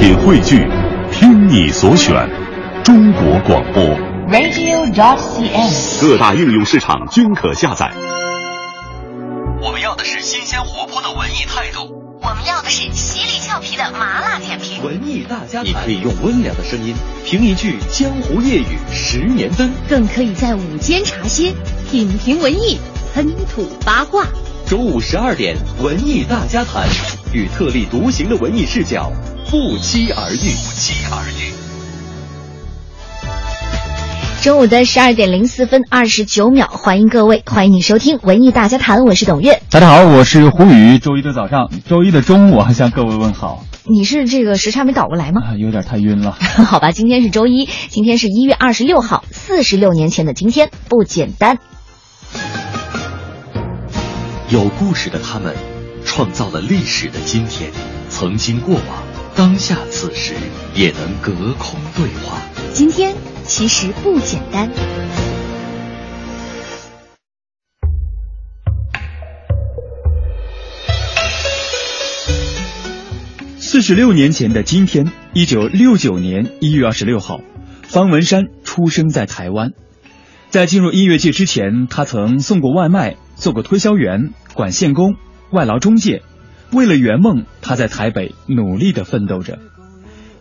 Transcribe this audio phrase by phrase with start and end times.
[0.00, 0.66] 品汇聚，
[1.12, 2.26] 听你所选，
[2.82, 3.84] 中国广播。
[4.30, 6.00] radio.dot.cn，。
[6.00, 7.92] 各大应用市场均可下载。
[9.60, 11.92] 我们要的是新鲜活泼的文艺态度，
[12.22, 14.82] 我们要的是犀利俏皮的麻辣点评。
[14.82, 15.66] 文艺大家谈。
[15.66, 16.94] 你可以用温良的声音
[17.26, 21.52] 评一句江湖夜雨十年灯，更可以在午间茶歇
[21.90, 22.78] 品评文艺，
[23.12, 24.24] 喷吐八卦。
[24.66, 26.88] 周五十二点，文艺大家谈，
[27.34, 29.12] 与特立独行的文艺视角
[29.50, 30.36] 不期而遇。
[30.36, 31.50] 不期而遇。
[34.42, 39.60] 中午的十二点零四分二十九秒，欢迎各位，欢迎你收听文艺大家谈，我是董月。
[39.68, 41.00] 大家好，我是胡宇。
[41.00, 43.64] 周一的早上，周一的中午，向各位问好。
[43.86, 45.42] 你是这个时差没倒过来吗？
[45.44, 46.30] 啊，有点太晕了。
[46.38, 51.58] 好吧，今天是周一，今天是一月二十六号，四十六年前的今天，不简单。
[54.48, 55.56] 有故事的他们，
[56.04, 57.72] 创造了历史的今天。
[58.08, 58.84] 曾经过往，
[59.40, 60.34] 当下此时，
[60.74, 62.42] 也能隔空对话。
[62.74, 63.16] 今天
[63.46, 64.70] 其实不简单。
[73.58, 77.40] 四十六年前的今天，一九六九年一月二十六号，
[77.82, 79.70] 方文山出生在台湾。
[80.50, 85.14] 在进入音乐界之前，他曾送过外卖，做过推销员、管线工、
[85.50, 86.20] 外劳中介。
[86.72, 89.58] 为了圆梦，他在台北努力地奋斗着。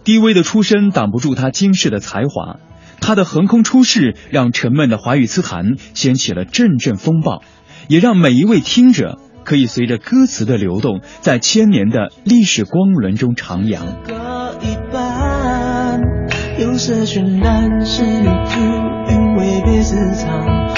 [0.03, 2.57] 低微的出身挡不住他惊世的才华，
[3.01, 7.41] 他的横空出世让沉闷的华语词坛掀起了阵阵风暴，
[7.87, 13.79] 也让每一位听者可以随着歌词的流动，在千年的历史光轮中徜徉。
[16.59, 18.59] 有色渲染是旅途，
[19.11, 20.68] 韵味别私藏，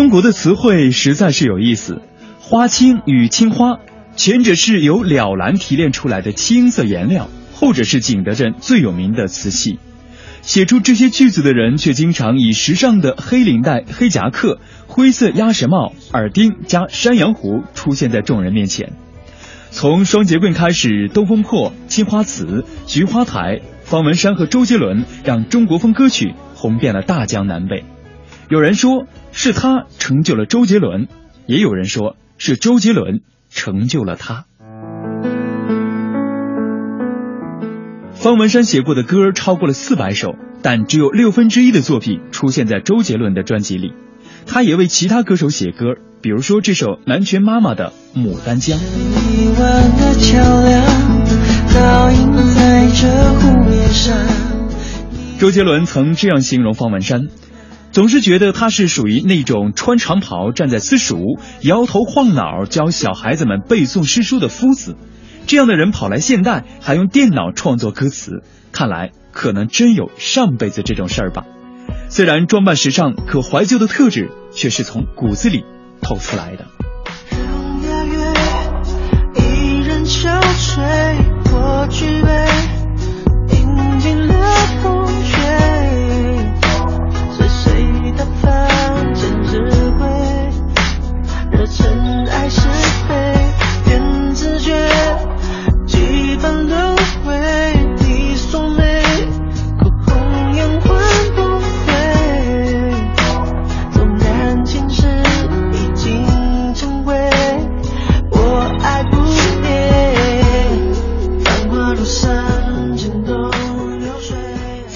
[0.00, 2.00] 中国的词汇实在是有意思，
[2.40, 3.80] 花青与青花，
[4.16, 9.78] 前者是由了兰提炼出来的青色颜料，后者是景德镇最有名的瓷器。
[10.40, 18.94] 写出这些句子的人，却经常以时尚的黑领带、黑夹克、灰色鸭舌帽、耳钉加山羊胡出现在众人面前。
[19.70, 27.84] 从双节棍开始，东风破、青花瓷、菊花台、方文山和周杰伦让中国风歌曲红遍了大江南北。
[28.48, 31.08] 有人说是他成就了周杰伦，
[31.46, 34.44] 也有人说是周杰伦成就了他。
[38.12, 43.94] 方文山写过的歌超过了四百首，但只有六分之一的作品出现在周杰伦的专辑里。
[44.46, 48.78] 他也为其他歌手写歌，比如说这首南拳妈妈的《牡丹江》。
[55.38, 57.28] 周杰伦曾这样形容方文山，
[57.92, 64.96] 总是觉得他是属于那种穿长袍站在私塾，摇头晃脑教小孩子们背诵诗书的夫子。
[65.46, 71.44] 这样的人跑来现代，还用电脑创作歌词，看来可能真有上辈子这种事儿吧。
[72.08, 75.64] 虽然装扮时尚，可怀旧的特质却是从骨子里
[76.00, 76.66] 透出来的。
[77.88, 78.34] 雅乐，
[79.34, 81.16] 一人憔悴，
[81.52, 82.49] 我举杯，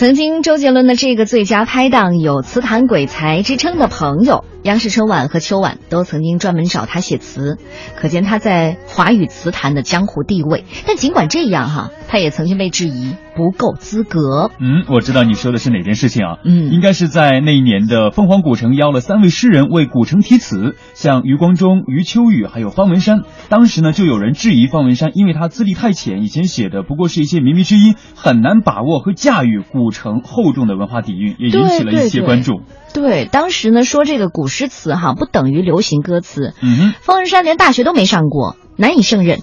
[0.05, 7.59] 曾经周杰伦的这个最佳拍档有词坛鬼才之称的朋友，央视春晚和秋晚都曾经专门找他写词，
[7.97, 10.65] 可见他在华语词坛的江湖地位。
[10.87, 14.51] 但尽管这样哈，他也曾经被质疑不够资格。
[14.59, 16.39] 嗯，我知道你说的是哪件事情啊？
[16.45, 23.21] 嗯应该是在那一年的凤凰古城邀了三位诗人为古城题词，像余光中、余秋雨还有方文山。
[23.51, 32.55] 当时呢，就有人质疑方文山，因为他资历太浅，以前写的不过是一些靡靡之音，很难把握和驾驭古城厚重的文化底蕴，也引起了一些关注。
[32.55, 32.63] 对，
[33.31, 39.41] 当时呢说这个古诗词哈不等于流行歌词，嗯哼，方文山连大学都没上过，难以胜任。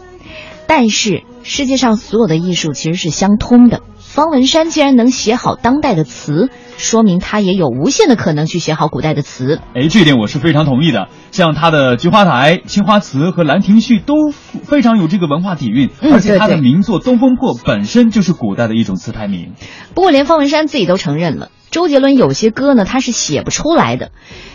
[0.68, 3.81] 但是世界上所有的艺术其实是相通的。
[3.98, 9.62] 方文山既然能写好当代的词，说明他也有无限的可能去写好古代的词。
[9.74, 11.07] 哎，这一点我是非常同意的。
[11.31, 19.54] 像他的《菊花台》《青花瓷》和《兰亭序》都非常有这个文化底蕴，嗯而且他的对对名作《东风破》本身就是古代的一种词牌名。
[19.94, 24.12] 不过连方文山自己都承认了，周杰伦有些歌呢他是写不出来的，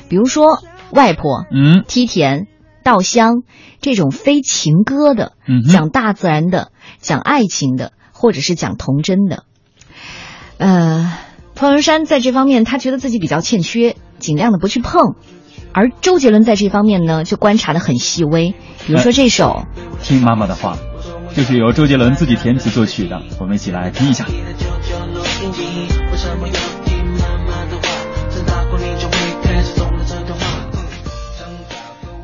[0.08, 0.58] 比如说
[0.90, 2.46] 《外婆》、嗯，梯田、
[2.84, 3.42] 稻香
[3.80, 6.70] 这种非情歌的，嗯讲大自然的、
[7.00, 9.44] 讲爱情的，或者是讲童真的。
[10.58, 11.12] 呃，
[11.54, 15.14] 方文山在这方面他觉得自己比较欠缺，尽量的不去碰。
[15.72, 18.54] 而周杰伦在这方面呢，就观察的很细微，
[18.86, 19.66] 比如说这首。
[20.02, 20.78] 听妈妈的话，
[21.34, 24.26] 就是由周杰伦自己填词作曲的，我们一起来听一下。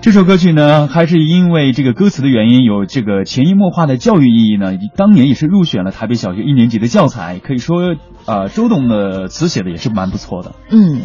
[0.03, 4.73] 这首歌曲呢，还是因为这个歌词的原因，有这个潜移默化的教育意义呢。
[4.97, 7.95] 当年也是入选了台北小学一年级的教材，可以说，
[8.27, 10.57] 呃，周董的词写的也是蛮不错的。
[10.71, 11.03] 嗯，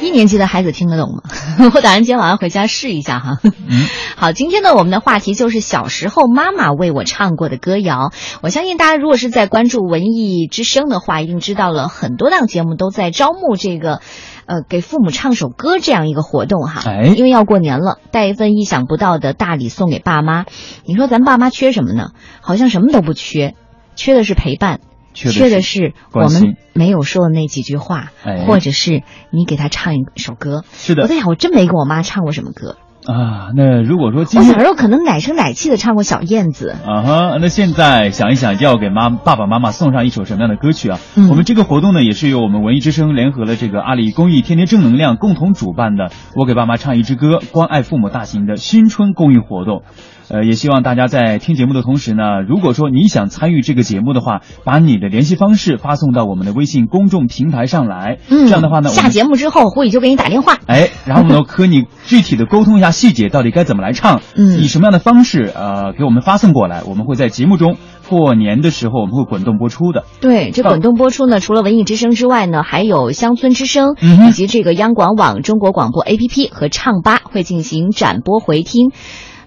[0.00, 1.22] 一年级的孩子听得懂吗？
[1.72, 3.38] 我打算今天晚上回家试一下哈。
[3.44, 3.86] 嗯，
[4.18, 8.10] 好，今天呢，我们的话题就是小时候妈妈为我唱过的歌谣。
[8.42, 14.00] 我相信大家如果是在关注文艺之声的话，一定知道了很多档节目都在招募这个。
[14.46, 20.46] 呃，给父母唱首歌这样一个活动哈，哎因为要过年了，带一份意想不到的大礼送给爸妈。
[20.84, 22.10] 你说咱爸妈缺什么呢？
[22.40, 23.54] 好像什么都不缺，
[23.94, 24.80] 缺的是陪伴，
[25.14, 30.64] 缺的是我们没有说的那几句话，哎或者是你给他唱一首歌。
[30.72, 32.76] 是的我在想，我真没给我妈唱过什么歌。
[33.04, 36.76] 啊，那如果说今天我小时候可能奶声奶气的唱过小燕子。
[36.86, 40.98] 啊哈，那现在想一想，要给妈爸爸妈妈送上一首什么样的歌曲啊？
[41.16, 49.82] 嗯我们这个活动呢，也是由我们文艺之声联合了这个阿里公益天天正能量共同主办的“我给爸妈唱一支歌，关爱父母”大型的新春公益活动。
[50.32, 58.18] 呃，也希望大家在听节目的同时呢，如果说你想参与这个节目的话，把你的联系方式发送到我们的微信公众平台上来。
[58.30, 60.58] 嗯，这样的话呢，下节目之后，胡宇就给你打电话。
[60.66, 67.76] 哎，然后呢，和你具体的沟通一下细节，到底该怎么来唱， 嗯以什么样的方式，呃，给我们发送过来，我们会在节目中
[68.08, 70.04] 过年的时候我们会滚动播出的。
[70.22, 78.92] 对，这滚动播出呢，除了文艺之声之外呢，还有乡村之声、嗯以及这个央广网、中国广播 APP 和唱吧会进行展播回听。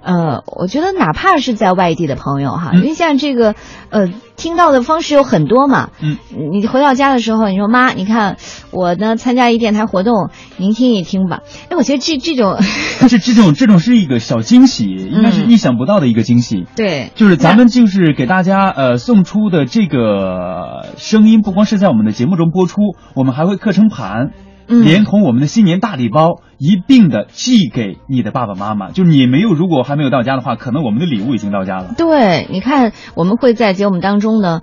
[0.06, 3.56] 呃，我觉得哪怕是在外地的朋友哈，嗯因为像这个
[3.90, 5.90] 呃，听到的方式有很多嘛。
[6.00, 6.18] 嗯，
[6.52, 8.38] 你回到家的时候，你说妈，你看
[8.69, 11.40] 我呢参加一电台活动，您听一听吧。
[11.69, 12.56] 哎，我觉得这这种
[13.02, 16.68] 但是这种这种是一个小惊喜，应该是意想不到的一个惊喜。
[16.75, 22.81] 对，就是咱们就是给大家呃送出的这个声音，不光是在我们的节目中播出，
[23.16, 24.34] 我们还会刻成盘，
[24.68, 28.92] 嗯连同我们的新年大礼包一并的寄给你的爸爸妈妈。
[28.92, 31.94] 就你没有，如果还没有到家的话，可能我们的礼物已经到家了。
[31.98, 34.62] 对，你看，我们会在节目当中呢，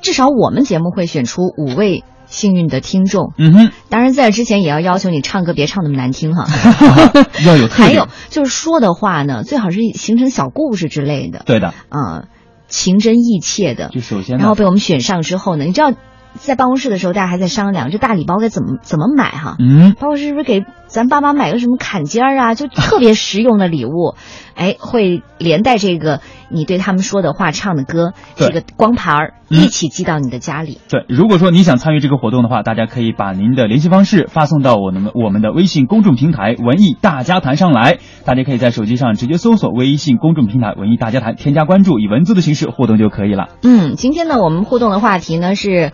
[0.00, 3.32] 至少我们节目会选出五位幸运的听众。
[3.36, 6.46] 嗯哼，当然，在之前也要要求你唱歌别唱那么难听哈。
[7.44, 12.24] 要有特还有就是说的话呢，最好是形成小故事之类的，对的，啊、
[12.68, 13.88] 情真意切的。
[13.88, 15.92] 就首先然后被我们选上之后呢，你知道，
[16.34, 19.56] 在办公室的时候，大家还在商量这大礼包该怎么怎么买哈。
[19.58, 24.14] 嗯，包括是不是给咱爸妈买个什么坎肩儿啊，就特别实用的礼物，
[24.54, 26.20] 哎，会连带这个
[26.50, 30.78] 你对他们说的话、唱的歌，这个光盘儿嗯一起寄到你的家里。
[30.88, 37.98] 对，如果说你想参与这个活动的话，大家可以把您的联系方式发送到我们我们的微信公众平台“文艺大家谈”上来。
[38.24, 43.48] 大家可以在手机上直接搜索微信公众平台“文艺大家谈”，添加关注，以文字的形式互动就可以了。
[43.62, 45.92] 嗯，今天呢，我们互动的话题呢是，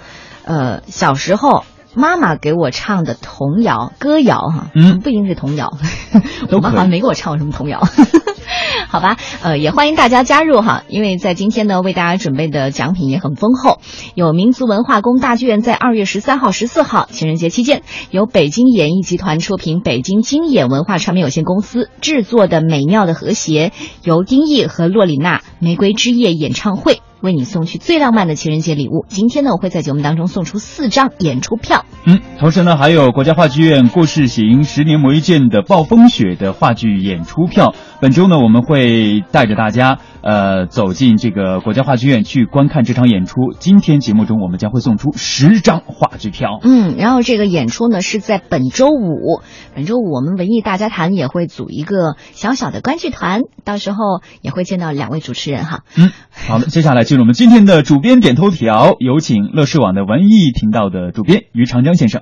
[0.49, 1.65] 呃，小时候
[1.95, 5.77] 妈妈给我唱的童谣、歌谣哈，嗯不一定是童谣，
[6.51, 7.83] 我妈好像没给我唱过什么童谣。
[8.89, 13.81] 好吧，呃，也欢迎大家加入哈，因为在今天呢，为大家准备的奖品也很丰厚，
[14.15, 23.69] 有民族文化宫大剧院在二月十三号、十四号情人节期间，由北京演艺集团出品，北京经演文化传媒有限公司制作的《美妙的和谐》，
[24.03, 27.03] 由丁毅和洛里娜玫瑰之夜演唱会。
[27.21, 29.05] 为你送去最浪漫的情人节礼物。
[29.09, 31.85] 今天呢，我会在节目当中送出四张演出票。
[32.05, 37.75] 嗯，同时呢，还有国家话剧院故事行十年磨一剑的暴风雪的话剧演出票。
[38.01, 43.53] 本周呢，我们会带着大家呃走进这个国家话剧院去观看这场演出。
[43.59, 46.61] 今天节目中，我们将会送出十张话剧票。
[46.63, 49.43] 嗯，然后这个演出呢是在本周五，
[49.75, 53.99] 本周五我们文艺大家谈也会组一个小小的观剧团，到时候
[54.41, 55.81] 也会见到两位主持人哈。
[55.97, 62.21] 嗯，好的，接下来进入我们今天的主编点头条，有请乐视网的文艺频道的主编于长江先生。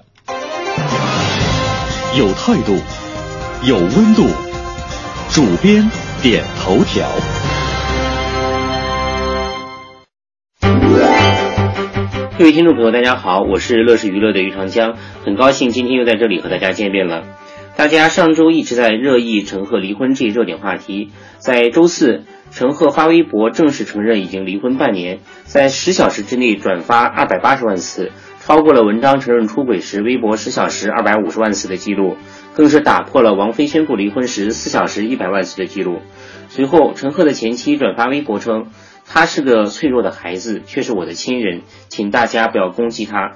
[2.17, 2.79] 有态度，
[3.67, 4.29] 有温度。
[5.29, 5.91] 主编
[6.23, 7.05] 点头条。
[12.39, 17.25] 各位听众朋友，大家好，我是乐视娱乐的于长江，很高兴今天又在这里和大家见面了。
[17.77, 32.17] 大家上周一直在热议陈赫离婚这一热点话题，在周四，陈赫发微博正式承认已经离婚半年，在十小时之内转发二百八十万次，超过了文章承认出轨时微博十小时二百五十万次的记录。
[32.55, 36.01] 更是打破了王菲宣布离婚时四小时一百万次的记录。
[36.49, 38.69] 随后，陈赫的前妻转发微博称
[39.07, 43.33] ：“他是个脆弱的孩子，却是我的亲人，请大家不要攻击他。”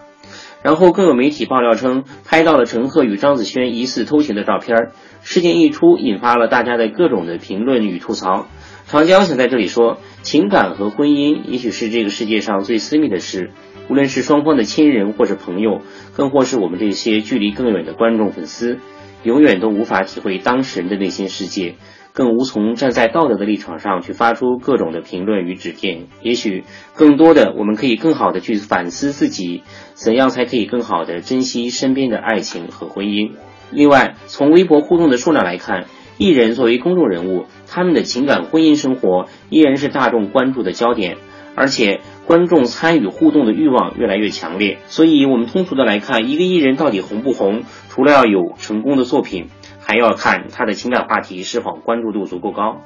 [0.63, 4.91] 然后更有媒体爆料称，拍到了陈赫与张子萱疑似偷情的照片。
[5.23, 8.47] 事件一出，引发了大家的各种的评论与吐槽。
[8.87, 13.53] 长江想在这里说，情感和婚姻也许是这个世界上最私密的事，
[13.89, 15.83] 无论是双方的亲人或者朋友，
[16.15, 18.79] 更或是我们这些距离更远的观众粉丝，
[19.23, 21.77] 永远都无法体会当事人的内心世界。
[22.13, 26.09] 更无从站在道德的立场上去发出各种的评论与指点。
[26.23, 26.65] 也许
[26.95, 29.63] 更多的，我们可以更好的去反思自己，
[29.95, 33.33] 怎样才可以更好的珍惜身边的爱情和婚姻。
[33.71, 35.87] 另外，从微博互动的数量来看，
[36.19, 41.19] 艺人作为公众人物，他们的情感婚姻生活依然是大众关注的焦点，
[41.55, 44.79] 而且观众参与互动的欲望越来越强烈。
[44.89, 49.47] 所以，我们通俗的来看，一个艺人到底红不红，除了要有成功的作品。
[49.91, 52.83] 还要看他的情感话题是否关注度足够高。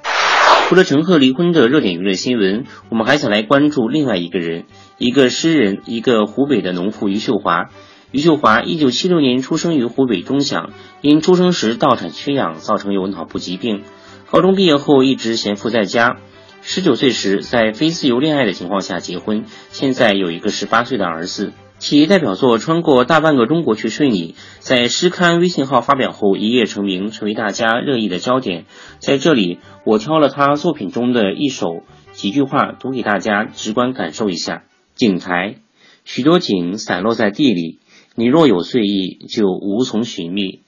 [0.68, 4.64] 除了陈赫离婚的热点娱乐新闻，我们还想来关注另外一个人，
[4.96, 7.66] 一个诗人，一个湖北的农妇余秀华。
[8.10, 10.70] 余秀华一九七六年出生于湖北钟祥，
[11.02, 13.82] 因出生时道产缺氧，造成有脑部疾病。
[14.30, 16.16] 高中毕业后一直闲赋在家。
[16.62, 21.52] 十九岁时在非自由恋爱的情况下结婚，现在有一个十八岁的儿子。
[21.78, 28.64] 其代表作《穿过大半个中国去睡你》在诗刊微信号发表后一夜成名，成为大家热议的焦点。
[29.00, 34.64] 在这里，我挑了他作品中的一首几句话读给大家，直观感受一下。
[34.94, 35.56] 井台，
[36.04, 37.80] 许多井散落在地里，
[38.14, 40.60] 你若有醉意，就无从寻觅。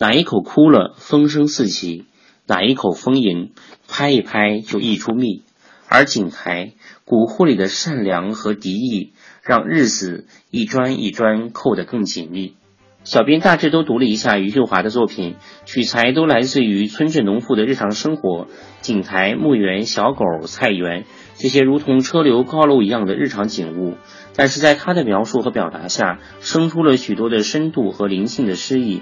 [0.00, 2.04] 哪一口枯了，风声四起；
[2.46, 3.52] 哪一口丰盈，
[3.88, 5.42] 拍一拍就溢出蜜。
[5.90, 6.74] 而井台
[7.06, 9.12] 骨灰里的善良和敌意。
[9.48, 12.54] 让日子一砖一砖扣得更紧密。
[13.02, 18.46] 小编大致都读了一下余秀华的作品，取材都来自于村镇农妇的日常生活，
[18.82, 23.94] 井台、墓园、小狗、菜园，这些如同车流高楼一样的日常景物。
[24.36, 29.00] 但是在他的描述和表达下，生出了许多的深度和灵性的诗意。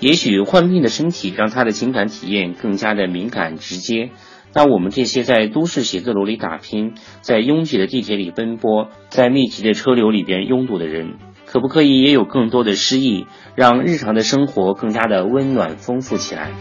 [0.00, 4.10] 也许患病的身体让他的情感体验更加的敏感直接。
[4.54, 16.52] 那我们这些在都市写字楼里打拼，在拥挤的地铁里奔波，在密集的车流里边拥堵的人，可不可以也有更多的诗意，让日常的生活更加的温暖丰富起来？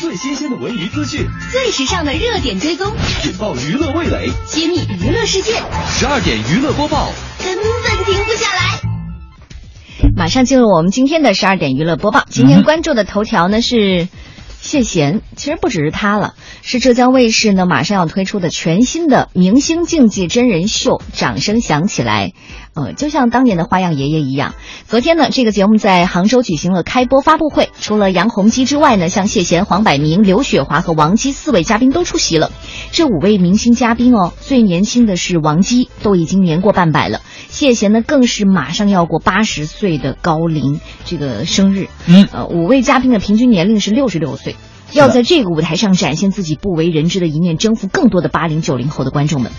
[0.00, 2.92] 最新鲜的文娱资讯，最时尚的热点追踪，
[3.24, 5.52] 引爆娱乐味蕾，揭秘娱乐世界。
[5.86, 7.10] 十二点娱乐播报。
[7.44, 8.80] 根本停不下来。
[10.16, 12.24] 马上进入我们今天的十二点娱乐播报。
[12.28, 14.08] 今天关注的头条呢是
[14.60, 21.02] 谢贤，其实不只是他了，是浙江卫视呢马上要推出的全新的明星竞技真人秀。
[21.12, 22.32] 掌声响起来。
[22.74, 24.54] 呃，就像当年的花样爷爷一样。
[24.88, 32.50] 昨天呢，这个节目在杭州举行了开播发布会，除了杨洪基之外呢，像谢贤、黄百鸣、刘雪华和王姬四位嘉宾都出席了。
[32.90, 37.20] 这五位明星嘉宾哦，最年轻的是王姬，都已经年过半百了。
[37.48, 41.88] 谢贤呢，更是马上要过八十岁的高龄这个生日。
[42.06, 44.56] 嗯，呃，五位嘉宾的平均年龄是六十六岁，
[44.92, 49.52] 要在这个舞台上展现自己不为人知的一面，征服更多的八零九零后的观众们。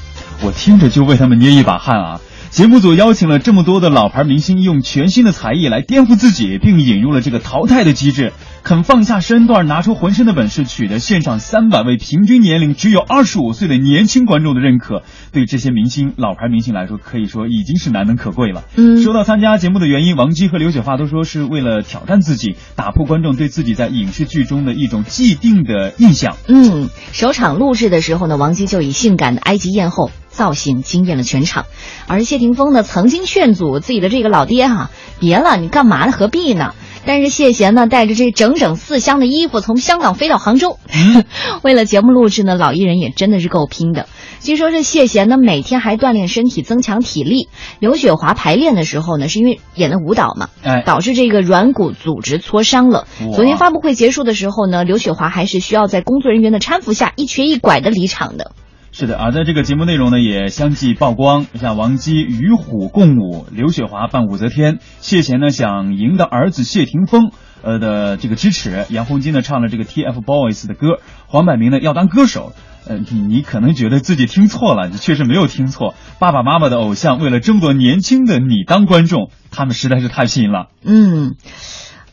[0.43, 2.19] 我听着就为他们捏一把汗啊！
[2.55, 8.31] 节目组邀请了这么多的老牌明星，用全新的才艺来颠覆自己，并引入了这个淘汰的机制，
[8.63, 18.63] 肯放下身段，拿出浑身的本事，取得现场三百位平均年龄只有二十五岁的年轻观众的认可，对这些明星、老牌明星来说，可以说已经是难能可贵了。
[18.77, 26.37] 嗯说到参加节目的原因，王姬和刘雪发都说是为了挑战自己，打破观众对自己在影视剧中的一种既定的印象。
[26.47, 31.65] 嗯，首场录制的时候呢，王姬就以性感的埃及艳后造型惊艳了全场，
[32.07, 36.11] 而谢霆锋呢曾经劝阻自己的这个老爹哈、别了，你干嘛呢？
[36.11, 36.73] 何必呢？
[37.07, 40.79] 但是谢贤呢带着这整整四箱的衣服从香港飞到杭州，
[41.61, 44.07] 为了节目录制呢，老艺人也真的是够拼的。
[44.41, 47.47] 据说这谢贤呢每天还锻炼身体，增强体力。
[47.79, 53.07] 刘雪华排练的时候呢，是因为演的舞蹈嘛，哎导致这个软骨组织挫伤了。
[53.35, 58.51] 昨天发布会结束的时候呢，刘雪华还是需要在工作人员的搀扶下一瘸一拐的离场的。
[58.97, 72.53] 是的，而在这个节目内容呢，也相继曝光，像王姬与虎共舞，刘雪华扮武则天，谢贤呢想赢得儿子谢霆锋呃的这个支持，杨洪基呢唱了这个 TFBOYS 的歌，黄百鸣呢要当歌手。
[72.87, 75.93] 呃，你你可能觉得自己听错了，你确实没有听错。
[76.17, 80.67] 爸爸妈妈的偶像为了争夺年轻的你当观众，他们实在是太拼了。
[80.85, 81.35] 嗯，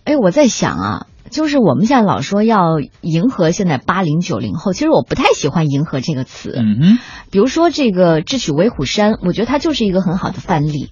[0.02, 6.54] 哎，我在想啊，就是我们现在老说要迎合现在八零九零后，其实我不太喜欢“迎合”这个词。
[6.56, 6.98] 嗯哼，
[7.32, 10.90] 比如说这个《智取威虎山》，我觉得它就是一个很好的范例。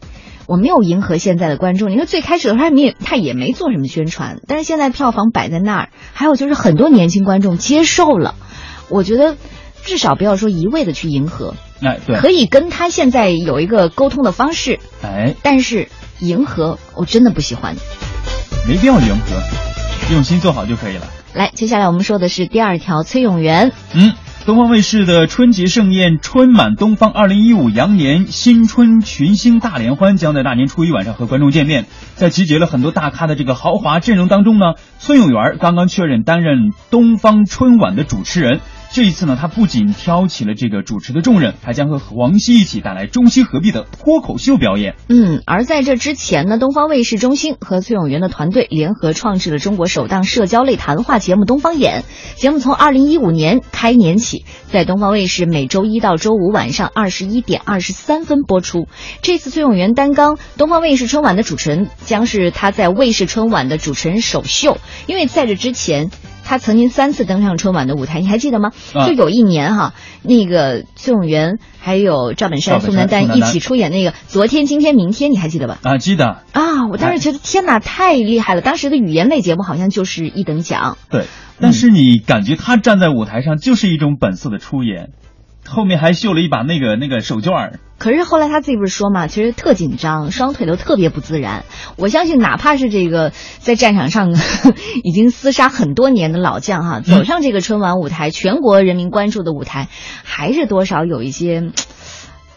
[0.49, 8.35] 我没有迎合现在的观众，你说最开始的时候他也他也没做什么宣传，但是现在票房摆在那儿，还有就是很多年轻观众接受了，
[8.89, 9.37] 我觉得
[9.85, 15.87] 至少不要说一味的去迎合，哎，对，可以跟他现在有一个沟通的方式，哎，但是
[16.19, 17.77] 迎合我真的不喜欢。
[18.67, 19.70] 没必要迎合，
[20.13, 21.07] 用心做好就可以了。
[21.35, 23.73] 来，接下来我们说的是第二条，崔永元。
[23.95, 24.13] 嗯，
[24.45, 31.87] 东方卫视的春节盛宴“春满东方”二零一五羊年新春群星大联欢将在大年初一晚上和观众见面。
[32.17, 38.61] 在集结了很多大咖的这个豪华阵容当中呢，崔永元刚刚确认担任东方春晚的主持人。
[38.93, 44.97] 这一次呢，他不仅挑起了这个主持的重任，还将和王西一起带来中西合璧的脱口秀表演。
[45.09, 52.03] 嗯，而在这之前呢，东方卫视中心和崔永元的团队联合创制了中国首档社交类谈话节目《东方眼》。
[52.41, 58.89] 节目从二零一五年开年起，在东方卫视每周一到周五晚上二十一点二十三分播出。
[59.23, 64.79] 这次崔永元担纲东方卫视春晚的主持人，将是他在卫视春晚的主持人首秀。
[65.07, 66.11] 因为在这之前。
[66.51, 68.73] 他曾经三次登上春晚的舞台，你还记得吗？
[68.93, 75.79] 啊就有一年哈，那个崔永元还有赵本山、宋丹丹一起出演那个《昨天、今天、明天》，你还记得吧？
[75.85, 78.63] 啊，记得啊，我当时觉得天哪，太厉害了！
[78.63, 80.99] 当时的语言类节目好像就是一等奖。
[81.09, 81.27] 对，
[81.61, 85.11] 但是你感觉他站在舞台上就是一种本色的出演，
[85.71, 87.79] 后面还绣了一把那个那个手绢儿。
[87.99, 91.65] 可是后来他自己不是说嘛，其实特紧张，双腿都特别不自然。
[91.97, 94.33] 我相信，哪怕是这个在战场上
[95.05, 99.89] 已经厮杀很多年的老将哈，走上这个春晚舞台，全国人民关注的舞台，
[100.25, 101.73] 还是多少有一些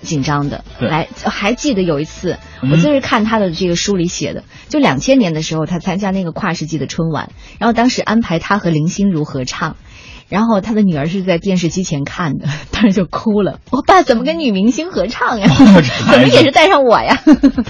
[0.02, 0.64] 紧张的。
[0.80, 9.76] 对来，还记得有一次，嗯我就是看他的这个书里写的，就两千年的时候，他参加那个跨世纪的春晚，然后当时安排他和林心如合唱。
[10.34, 13.60] 然后他的女儿是在电视机前看的， 当时就哭了。
[13.70, 15.46] 我爸怎么跟女明星合唱呀？
[16.10, 17.20] 怎么也是带上我呀？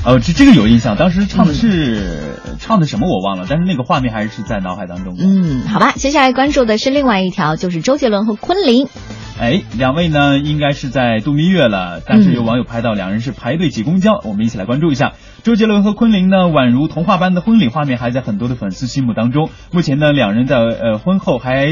[0.06, 5.26] 哦，这这个有印象，当时唱的是、唱的什么我忘了，但是那个画面还是在脑海当中的。
[5.26, 8.88] 嗯，好吧，接下来关注的是另外一条，就是周杰伦和昆凌。
[9.38, 15.14] 哎，两位呢应该是在度蜜月了，但是有网友拍到两人是排队挤公交，我们一起来关注一下。
[15.44, 19.50] 周杰伦和昆凌呢，宛如童话般的婚礼画面还在很多的粉丝心目当中。
[19.74, 21.66] 目前呢，两人在呃婚后还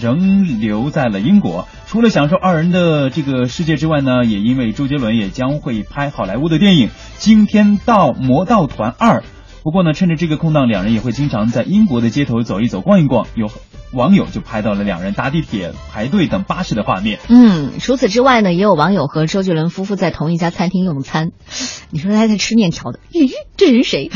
[0.00, 0.29] 仍
[0.60, 6.88] 留在了英国，除了享受二人的这个世界之外呢，也因为周杰伦也将会拍好莱坞的电影
[7.18, 9.20] 《惊天盗魔盗团二》。
[9.62, 13.26] 不过呢，趁着这个空档，两人也会经常在英国的街头走一走、逛一逛。
[13.34, 13.50] 有
[13.92, 17.18] 网友就拍到了两人搭地铁、排队等巴士的画面。
[17.28, 21.32] 嗯，除此之外呢，也有网友和周杰伦夫妇在同一家餐厅用餐。
[21.90, 24.10] 你说他在吃面条的，咦，这人谁？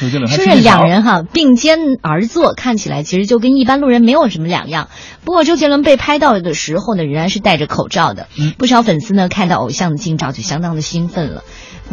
[0.00, 4.88] 周杰伦说 是两人哈并肩而坐，看起来其实就跟一般路人没有什么两样。
[5.24, 8.26] 不过周杰伦被拍到的时候呢，仍然是戴着口罩的。
[8.36, 11.44] 嗯不少粉丝呢看到偶像的近照就相当的兴奋了。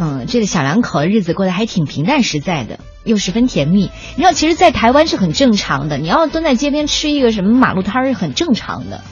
[0.02, 3.90] 嗯，这个小两口的日子过得还挺平淡实在的，又十分甜蜜。
[4.16, 9.02] 你知道，其实，在台湾是很正常的，你要蹲在街边吃一个什么马路摊儿是很正常的。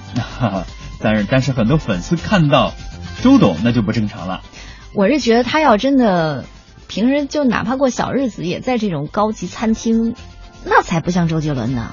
[0.99, 2.73] 但是但是很多粉丝看到
[3.23, 4.41] 周董那就不正常了。
[4.95, 6.47] 我是觉得他要真的
[6.89, 10.15] 平时就哪怕过小日子，也在这种高级餐厅，
[10.65, 11.89] 那才不像周杰伦呢。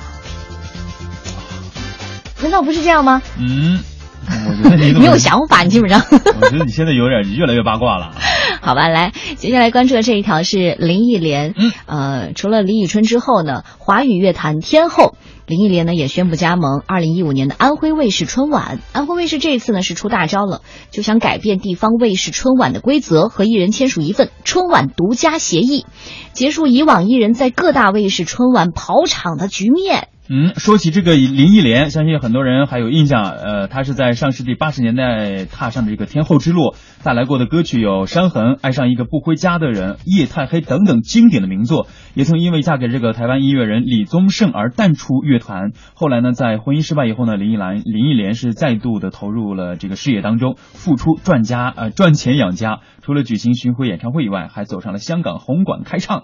[2.41, 3.21] 难道不是这样吗？
[3.37, 3.83] 嗯，
[4.47, 6.01] 我觉得你没有想法，你基本上。
[6.09, 8.13] 我觉得你现在有点越来越八卦了。
[8.61, 11.53] 好吧，来，接下来关注的这一条是林忆莲。
[11.55, 18.79] 嗯，呃，除了李宇春之后呢，华语乐坛天后林忆莲呢也宣布加盟二零一五年的安徽卫视春晚。
[18.91, 25.85] 安徽卫视这一次呢是出大招了，就想改变地方卫视春晚的规则，和艺人签署一份春晚独家协议，
[26.33, 30.07] 结束以往艺人在各大卫视春晚跑场的局面。
[30.27, 33.29] 嗯，说起这个林忆莲，相信很多人还有印象。
[33.29, 41.85] 呃，她是在上世纪八十年代踏上的这个天后之路，带来过的歌曲有《伤痕》《爱上一个不回家的人》《夜太黑》等等经典的名作。
[42.15, 45.73] 也曾因为嫁给这个台湾音乐人李宗盛而淡出乐坛。
[45.93, 52.79] 后来呢，在婚姻失败以后呢，林忆兰林忆莲是再度的投入了这个事业当中，付出赚家呃赚钱养家。
[53.03, 56.23] 除了举行巡回演唱会以外，还走上了香港红馆开唱。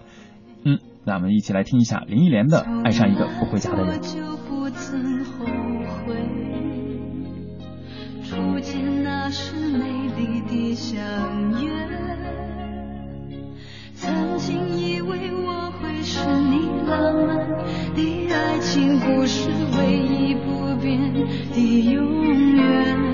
[1.02, 4.00] 嗯，那我们一起来听一下林忆莲的《爱上一个不回家的人》。
[4.00, 5.46] 就不曾后
[6.06, 6.16] 悔，
[8.24, 9.80] 初见那时美
[10.18, 11.04] 丽的相
[11.62, 11.70] 约。
[13.94, 17.38] 曾经以为我会是你浪漫
[17.94, 21.14] 的爱情故事，唯一不变
[21.54, 23.11] 的永远。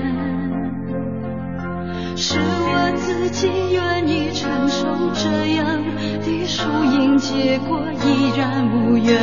[2.20, 5.84] 是我自己愿意承受这样
[6.20, 9.16] 的输赢结果，依然无怨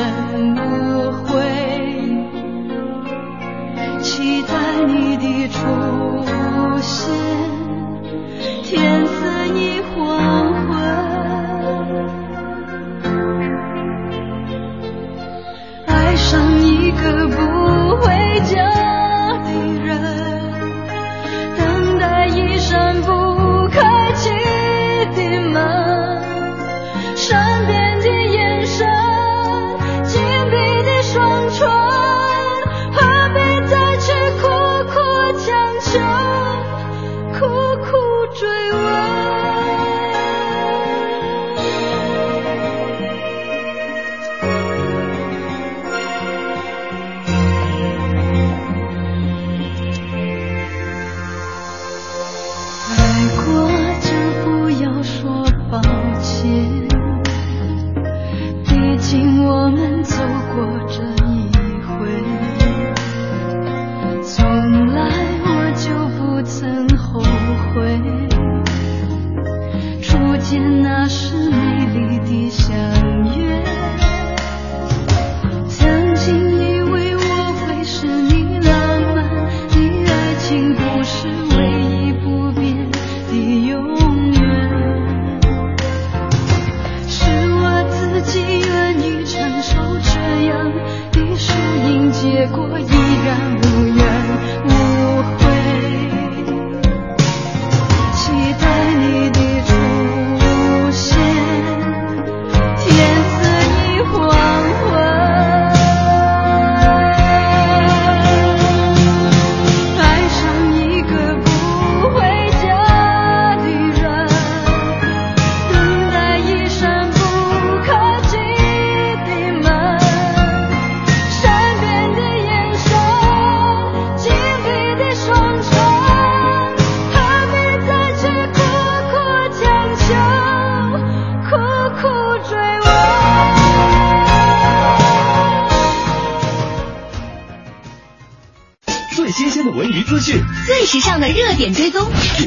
[0.56, 1.44] 无悔，
[4.02, 5.60] 期待你的出
[6.82, 7.14] 现，
[8.64, 9.12] 天色
[9.54, 10.55] 已黄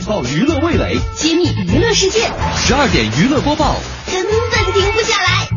[0.08, 0.98] 踪，引爆娱乐味蕾。
[1.14, 2.20] 揭秘娱乐世界，
[2.56, 3.76] 十二点娱乐播报，
[4.10, 5.48] 根本停不下来。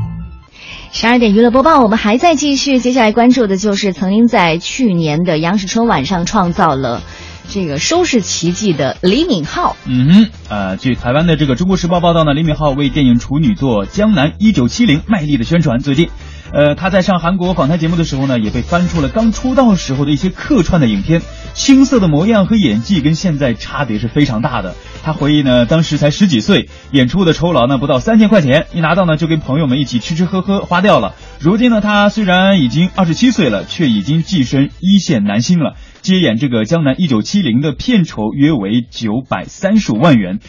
[0.91, 2.79] 十二点娱乐播报，我们还在继续。
[2.79, 7.01] 接下来关注的就是曾经在去年的央视春晚上创造了
[7.49, 9.73] 这个收视奇迹的李敏镐。
[9.85, 15.79] 嗯哼，呃，据台湾的这个《中国时报》报道呢，李敏镐为电影处女作《江南一九七零》卖力的宣传。
[15.79, 16.09] 最近，
[16.53, 21.21] 呃，他在上韩国访谈节目的时候呢，也被翻出了刚出道时候的一些客串的影片，
[21.53, 24.75] 青涩的模样和演技跟现在差别是非常大的。
[25.01, 31.15] 他回忆呢，当时才十几岁，演出的酬劳呢不到三千块钱，一拿到呢就跟朋友们一起吃吃喝喝花掉了。
[31.39, 35.75] 如今呢，他虽然已经二十七岁了，却已经跻身一线男星了。
[36.01, 40.39] 接演这个《江南一九七零》的片酬约为九百三十五万元，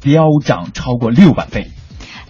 [0.00, 1.70] 飙涨超过六百倍。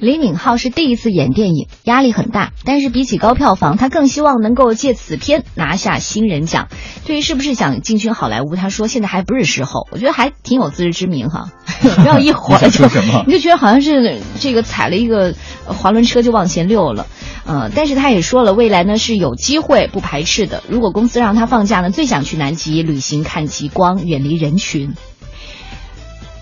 [0.01, 6.69] 李敏镐是第一次演电影，压力很大，但是比起高票房，他更希望能够借此片拿下新人奖。
[7.05, 9.89] 对于是不是想进军好莱坞，他说现在还不是时候。
[9.91, 15.35] 我觉得还挺有自知之明哈，不要一会儿就说什么你就觉得好像是这个踩了一个
[15.65, 17.07] 滑轮车就往前溜了。
[17.45, 20.63] 呃，但是他也说了，未来呢是有机会，不排斥的。
[20.69, 24.95] 如果公司让他放假呢，最想去南极旅行，看极光，远离人群。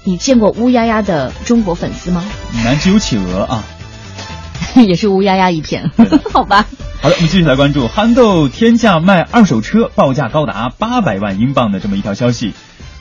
[0.06, 2.24] 你见过乌压压的中国粉丝吗？
[2.64, 3.64] 南极有企鹅啊。
[4.86, 5.90] 也是乌压压一片，
[6.32, 6.64] 好吧。
[7.02, 12.52] 好的，我们继续来关注憨豆天价卖二手车，报价高达八百万英镑的这么一条消息。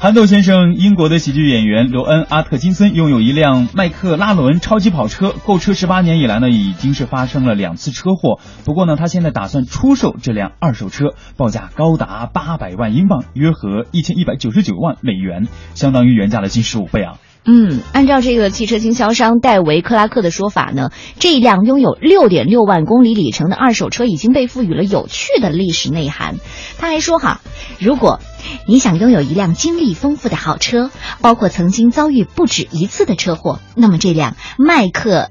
[0.05, 8.39] 憨豆先生，英国的喜剧演员罗恩·阿特金森拥有一辆麦克拉伦超级跑车，购车十八年以来呢，已经是发生了两次车祸。
[8.65, 17.17] 不过呢，他现在打算出售这辆二手车，报价高达八百万英镑，约合一千一百九十九万美元，相当于原价的近十五倍啊。
[17.47, 26.37] 嗯，按照这个汽车经销商戴维克拉克的说法呢，这一辆拥有六点六万公里里程的二手车已经被赋予了有趣的历史内涵。
[26.79, 27.41] 他还说哈，
[27.79, 28.19] 如果
[28.67, 30.89] 你想拥有一辆经历丰富的好车，
[31.21, 35.29] 包括曾经遭遇不止一次的车祸，那么这辆迈克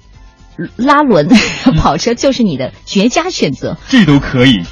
[0.76, 1.28] 拉伦
[1.76, 3.76] 跑车就是你的绝佳选择。
[3.88, 4.62] 这都可以，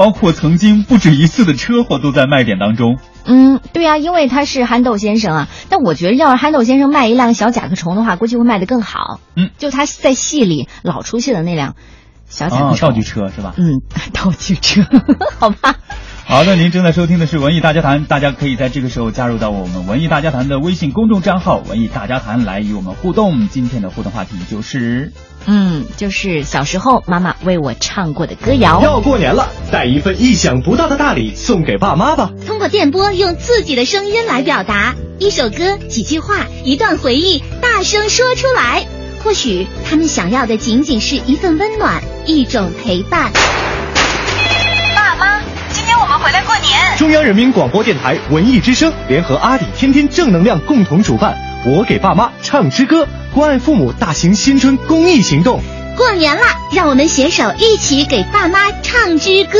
[0.00, 2.96] 包括曾经不止一次的车祸都在卖点当中。
[3.26, 5.48] 嗯，对啊，因为他是憨豆先生啊。
[5.68, 9.20] 但我觉得，要是憨豆先生卖一辆小甲壳虫的话，估计会卖得更好。
[9.36, 11.74] 嗯，就他在戏里老出现的那辆
[12.30, 13.52] 小甲壳啊，虫，道具车是吧？
[13.58, 13.82] 嗯，
[14.14, 14.80] 道具车，
[15.38, 15.76] 好吧。
[16.30, 23.48] 好的，您正在收听的是文艺大家谈，大家可以在这个时候加入到我们文艺大家谈的微信公众账号“文艺大家谈”来与我们互动。
[23.48, 25.10] 今天的互动话题就是，
[25.46, 28.80] 嗯，就是小时候妈妈为我唱过的歌谣。
[28.80, 32.30] 要过年了，带一份意想不到的大礼送给爸妈吧。
[32.46, 38.86] 通过电波用自己的声音来表达，一首歌、几句话、一段回忆，大声说出来。
[39.24, 43.32] 或许他们想要的仅仅是一份温暖，一种陪伴。
[44.94, 45.39] 爸妈，今
[45.90, 46.96] 天我们回来过年。
[46.96, 55.60] 中央人民广播电台文艺之声联合阿里天天正能量共同主办“我给爸妈唱支歌”关爱父母大型新春公益行动。
[55.96, 59.58] 过年啦，让我们携手一起给爸妈唱支歌。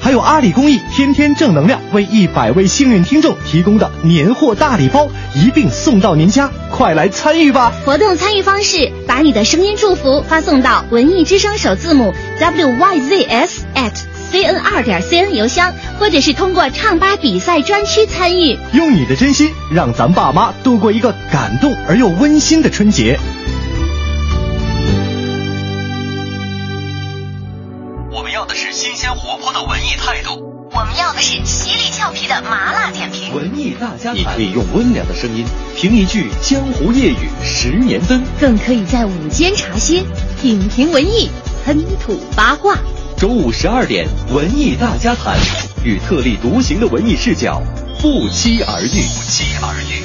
[0.00, 7.72] 还有阿里公益天天正能量为一百位幸运听众提供的年货大礼包，一并送到您家，快来参与吧！
[7.84, 13.92] 活动参与方式：把你的声音祝福发送到文艺之声首字母 wyzs at
[14.32, 18.58] cn 二点 cn 邮箱，或者是通过唱吧比赛专区参与。
[18.72, 23.18] 用你的真心，让咱爸妈度过一个感动而又温馨的春节。
[28.10, 30.42] 我们要的是新鲜活泼的文艺态度，
[30.72, 33.34] 我们要的是犀利俏皮的麻辣点评。
[33.34, 35.44] 文艺大家谈，你可以用温良的声音
[35.76, 40.02] 评一句江湖夜雨十年灯，更可以在午间茶歇
[40.40, 41.28] 品评文艺，
[41.66, 42.78] 喷吐八卦。
[43.22, 45.38] 周五十二点，文艺大家谈，
[45.84, 47.62] 与特立独行的文艺视角
[48.00, 48.88] 不期而遇。
[48.88, 50.02] 不期而遇。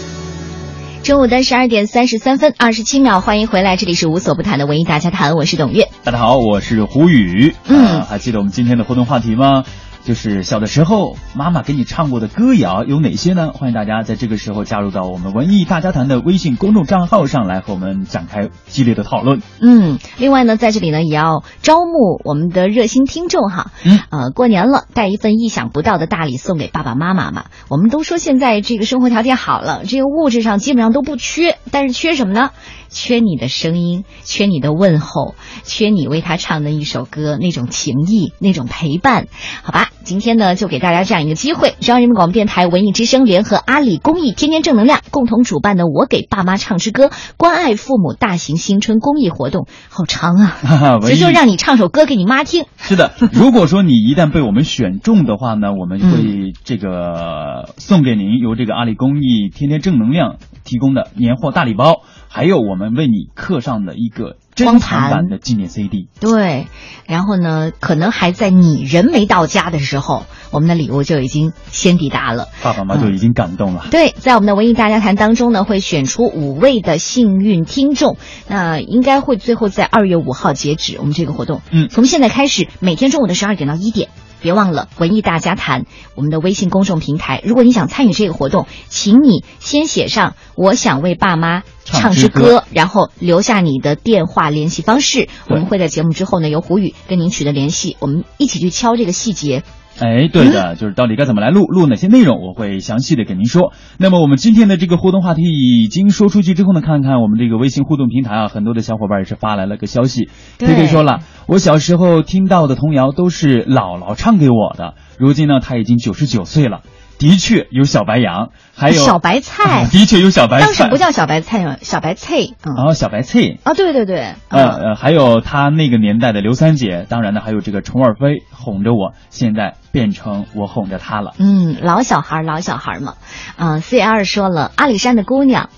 [1.02, 5.90] 中午的十二点三十三分二十七秒，欢迎回来，这里是无所不谈的文艺大家谈，我是董月。
[6.04, 7.56] 大家好，我是胡宇。
[7.68, 9.64] 嗯呃还记得我们今天的互动话题吗？
[10.08, 13.52] 就是小的时候妈妈给你唱过的歌谣有哪些呢？
[13.52, 19.42] 欢迎大家在这个时候加入到我们文艺大家谈的微信公众账号上来和我们展开激烈的讨论。
[19.60, 23.72] 嗯，另外呢，在这里呢也要招募我们的热心听众哈。
[23.84, 27.48] 嗯，呃，过年了，带一份意想不到的大礼送给爸爸妈妈嘛。
[27.68, 32.52] 我们都说现在这个生活条件好了，这个物质上基本上都不缺，但是缺什么呢？
[32.90, 39.28] 缺你的声音，缺你的问候，缺你为他唱的一首歌那种情谊，那种陪伴。
[39.64, 50.58] 好吧，今天呢就给大家这样一个机会，中央人民广播电台文艺之声联合阿里公益天天正能量共同主办的“我给爸妈唱支歌”关爱父母大型新春公益活动，好长啊！
[50.62, 52.66] 哈哈，文艺就就让你唱首歌给你妈听。
[52.78, 66.08] 是的，如果说你一旦被我们选中的话呢，我们会这个送给您由这个阿里公益天天正能量提供的年货大礼包，还有我们为你刻上的一个珍藏版的纪念 CD。
[66.20, 66.68] 对，
[67.06, 72.48] 然后呢，可能还在你人没到家的时候，我们的礼物就已经先抵达了。
[72.64, 73.86] 爸爸妈妈就已经感动了。
[73.92, 81.62] 对，在我们的文艺大家谈当中呢，会选出五位的幸运听众，那应该会最后在二月五号截止我们这个活动。
[81.72, 84.10] 嗯，从现在开始，每天中午的十二点到一点。
[84.42, 87.42] 别忘了文艺大家谈我们的微信公众平台。
[87.44, 95.30] 如果你想参与这个活动，请你先写上“我想为爸妈唱支歌”，歌然后留下你的电话联系方式。
[95.50, 99.64] 我们会在节目之后呢，由胡宇跟您取得联系，我们一起去敲这个细节。
[100.00, 103.74] 哎，对的，就是到底该怎么来录，录哪些内容，我会详细的给您说。
[103.98, 110.30] 那么我们今天的这个互动话题已经说出去之后呢，看看我们这个微信互动平台啊，很多的小伙伴也是发来了个消息，
[110.60, 116.82] 对推推说了，我小时候听到的童谣都是姥姥唱给我的，如今呢，他已经九十九岁了。
[117.20, 131.34] 的确有小白羊，还有小白菜， 的确有小白菜，当时不叫小白菜，小白菜，嗯，然后小白菜，啊，对对对，呃呃，还有他那个年代的刘三姐，当然呢，还有这个虫儿飞哄着我，现在变成我哄着他了。
[131.40, 133.16] 嗯，老小孩，老小孩嘛。
[133.58, 135.70] 嗯、c R 说了，阿里山的姑娘，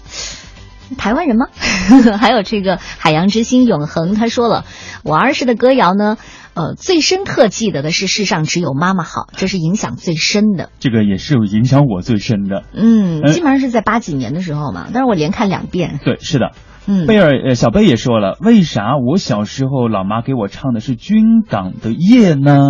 [0.98, 1.48] 台湾人吗？
[2.20, 4.66] 还有这个海洋之心永恒，他说了，
[5.04, 6.18] 我儿时的歌谣呢，
[6.56, 10.70] 呃，最深刻记得的是世上只有妈妈好，这是影响最深的。
[10.80, 12.64] 这个也是有影响我最深的。
[12.74, 16.00] 嗯，呃基本上是在八几年的时候嘛，但是我连看两遍。
[16.04, 16.52] 对，是的。
[16.86, 22.68] 嗯，贝尔呃，小贝也说了，为啥我小时候老妈给我唱的是军港的夜呢？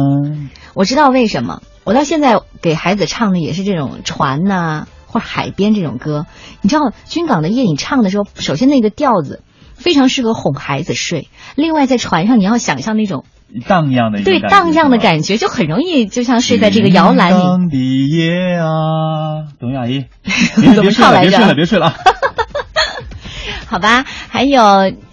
[0.74, 6.26] 我知道为什么，我到现在给孩子唱的也是这种船呐、或者海边这种歌。
[6.62, 9.42] 你知道军港的夜你唱的时候，首先那个调子
[9.74, 13.24] 非常适合哄孩子睡，另外在船上你要想象那种
[13.68, 17.70] 荡漾的对荡漾的感觉，就很容易就像睡在这个摇篮里。
[17.70, 20.06] 的夜啊，董雅怡，
[20.56, 21.94] 怎么别睡了，别睡了，别睡了。
[23.68, 24.62] 好吧，还有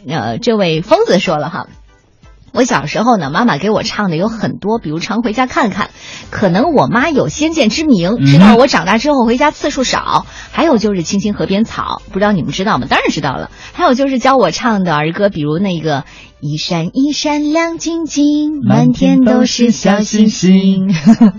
[0.09, 1.67] 呃，这位疯子说了哈。
[2.57, 5.89] 我小时候呢，妈妈给我唱的有很多，比如《常回家看看》，
[6.31, 10.25] 可能我妈有先见之明，知道我长大之后回家次数少。
[10.53, 12.87] 还有就是《青青河边草》，不知道你们知道吗？
[12.89, 13.51] 当然知道了。
[13.75, 16.05] 还有就是教我唱的儿歌，比如那个
[16.41, 20.95] “一闪一闪亮晶晶，满天都是小星星”，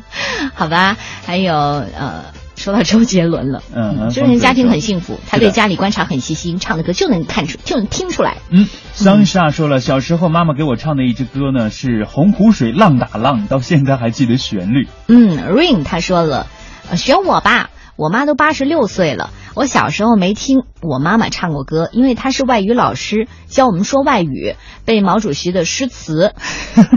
[0.53, 0.97] 好吧？
[1.25, 2.36] 还有呃。
[2.67, 8.39] 说到周杰伦了，嗯，周杰伦家庭很幸福，他对家里观察很细心，唱的歌就能看出，就能听出来。
[8.49, 14.89] 嗯，桑莎说了，小时候妈妈给我唱的一支歌呢是《洪湖水浪打浪》，到现在还记得旋律。
[15.07, 16.47] 嗯，Rain 他说了，
[16.89, 26.33] 呃选我吧，我妈都八十六岁了，我小时候没听我妈妈唱过歌，因为她是外语老师，教我们说外语，背毛主席的诗词。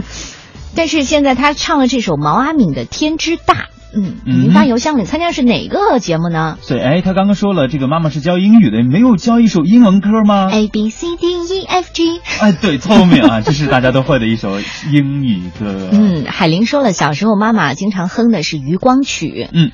[0.75, 3.53] 但是现在她唱了这首毛阿敏的《天之大》。
[3.93, 6.57] 嗯，您发邮箱里参加是哪个节目呢？
[6.67, 12.21] 对，哎，他刚刚说了，这个妈妈是教英语的，没有教一首英文歌吗？A B C D E F G。
[12.39, 14.59] 哎，对，聪明啊， 这是大家都会的一首
[14.91, 15.89] 英语歌。
[15.91, 19.47] 嗯，海玲说了，小时候妈妈经常哼的是《渔光曲》。
[19.51, 19.71] 嗯。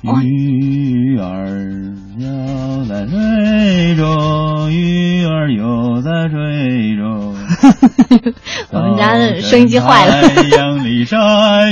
[0.00, 7.34] 鱼儿游在水中，鱼儿游在水中。
[8.70, 10.28] 我们家的收音机坏了。
[10.28, 11.16] 太阳里晒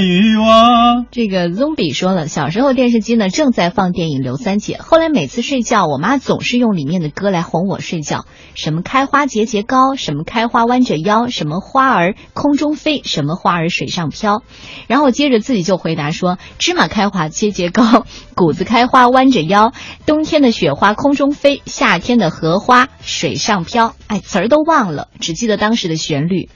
[0.01, 1.07] 渔网。
[1.13, 8.25] 这个 Zombie 说了，小时候电视机呢正在放电影《刘三姐》，后来每次睡觉，我妈总是用里面的歌来哄我睡觉，
[8.57, 14.43] 什么开花节节高，什么开花弯着腰，什么花儿空中飞，什么花儿水上飘，
[14.89, 18.05] 然后接着自己就回答说：芝麻开花节节高。
[18.35, 19.73] 谷子开花弯着腰，
[20.07, 23.95] 冬天的雪花空中飞，夏天的荷花水上飘。
[24.07, 26.49] 哎，词儿都忘了，只记得当时的旋律。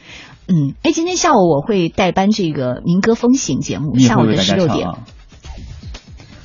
[0.47, 4.89] 嗯，哎，今天下午我会代班这个民歌风行节目，下午的十六点。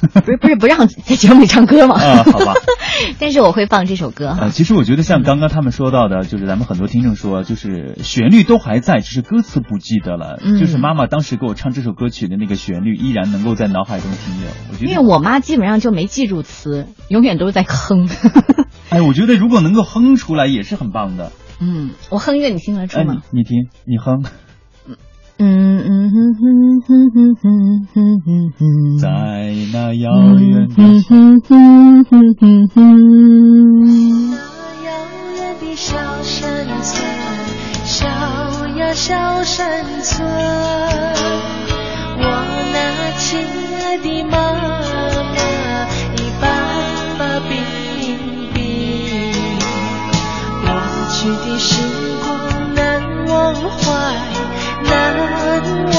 [0.02, 1.96] 不是不是不让在节目里唱歌吗？
[2.00, 2.54] 啊，好吧。
[3.20, 4.44] 但是我会放这首歌哈。
[4.44, 10.40] 呃，其实我觉得像刚刚他们说到的，就是咱们很多听众说，就是旋律都还在，只是歌词不记得了。
[10.42, 14.50] 嗯就是妈妈当时给我唱这首歌曲的那个旋律，依然能够在脑海中停留。
[14.72, 18.08] 我觉得，因为我妈基本上就没记住词，永远都是在哼。
[18.90, 21.32] 哎，我觉得如果能够哼出来，也是很棒的。
[21.60, 23.40] 嗯，我哼一个你听得出哎，吗你？
[23.40, 24.24] 你听，你哼。
[25.38, 25.44] 嗯
[25.84, 27.46] 嗯哼哼哼哼哼
[27.94, 28.98] 哼哼哼。
[29.00, 29.08] 在
[29.74, 32.78] 那遥远的嗯哼哼哼哼哼。
[34.86, 34.90] 遥
[35.36, 37.06] 远的小山村，
[37.84, 38.08] 小
[38.78, 40.26] 呀小山村，
[42.18, 42.24] 我
[42.72, 42.76] 那
[43.20, 43.38] 亲
[43.84, 44.38] 爱的妈
[45.36, 45.38] 妈，
[46.16, 46.44] 你爸
[47.20, 47.54] 爸冰
[48.54, 48.64] 冰，
[50.62, 50.66] 过
[51.12, 51.84] 去的时
[52.24, 52.82] 光难
[53.28, 54.34] 忘怀，
[54.86, 54.94] 难
[55.92, 55.96] 忘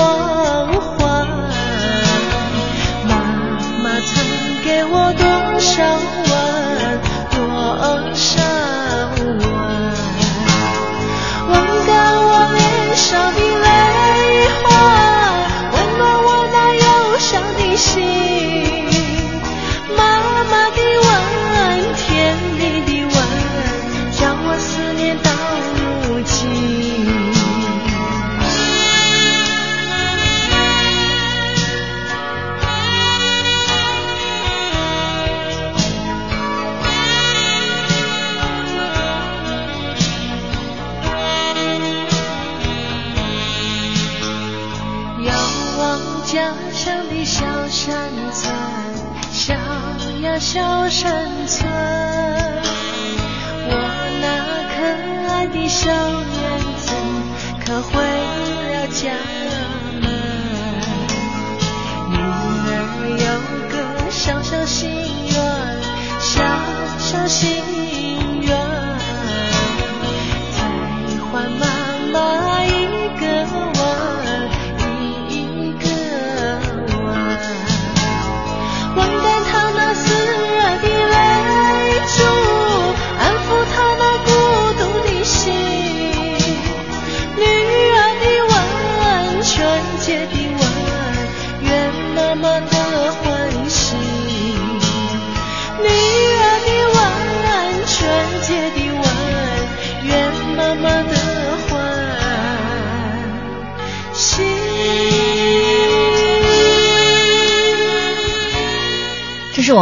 [0.73, 0.97] 怀。
[3.09, 3.11] 妈
[3.83, 4.11] 妈曾
[4.65, 5.25] 给我多
[5.61, 5.73] 少
[6.29, 6.33] 吻，
[7.31, 7.39] 多
[8.15, 8.25] 少
[9.19, 9.25] 吻，
[11.49, 11.53] 吻
[11.87, 11.91] 干
[12.23, 12.61] 我脸
[12.97, 13.65] 上的泪
[14.63, 14.65] 花，
[15.73, 16.85] 温暖我那忧
[17.19, 18.66] 伤的心。
[50.39, 51.67] 小山村，
[53.69, 53.73] 我
[54.21, 54.25] 那
[54.69, 54.77] 可
[55.33, 56.93] 爱的小燕子，
[57.65, 57.91] 可回
[58.71, 59.13] 了家
[60.03, 60.05] 门。
[62.11, 62.71] 女儿
[63.19, 63.25] 有
[63.71, 63.75] 个
[64.11, 64.91] 小小心
[65.33, 65.37] 愿，
[66.21, 66.45] 小
[66.99, 67.63] 小心
[68.43, 68.49] 愿，
[70.53, 70.59] 再
[71.33, 71.65] 还妈
[72.13, 72.17] 妈
[72.63, 72.69] 一
[73.19, 73.25] 个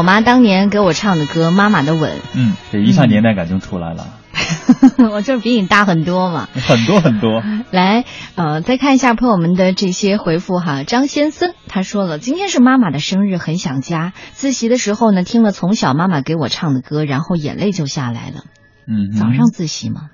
[0.04, 4.06] 妈当年给我唱的歌《妈妈的吻嗯，这一下年代感就出来了，》，
[5.10, 6.48] 我就是比你大很多嘛。
[6.54, 7.42] 很多很多。
[7.70, 8.04] 来，
[8.36, 10.84] 呃，再看一下朋友们的这些回复哈。
[10.84, 14.12] 张先生他说了，今天是妈妈的生日，很想家。
[14.33, 18.44] 自习的时候呢，听了从小妈妈给我唱的歌，然后眼泪就下来了。
[18.87, 20.10] 嗯，早上自习嘛。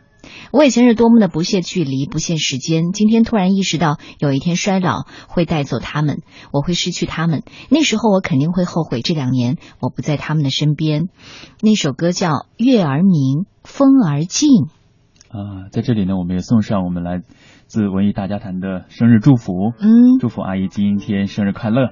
[0.53, 6.23] 我以前是多么的不屑距离，不屑时间，今天突然意识到，有一天衰老会带走他们，
[6.53, 11.09] 我会失去他们，那时候我肯定会后悔这两年我不在他们的身边。
[11.61, 14.51] 那首歌叫《月儿明，风儿静》。
[15.29, 17.23] 啊，在这里呢，我们也送上我们来
[17.67, 21.91] 自文艺大家谈的生日祝福，嗯，祝福阿姨今天生日快乐。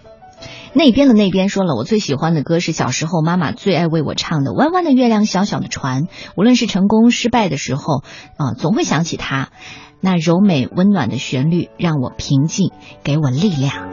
[0.73, 6.03] 那边的那边说了，我最喜欢的歌是小时候妈妈最爱为我唱的《弯弯的月亮，小小的船》。
[6.37, 8.03] 无论是成功失败的时候，
[8.37, 9.49] 啊、总会想起它。
[10.01, 12.71] 那柔美温暖的旋律让我平静，
[13.03, 13.89] 给我力量。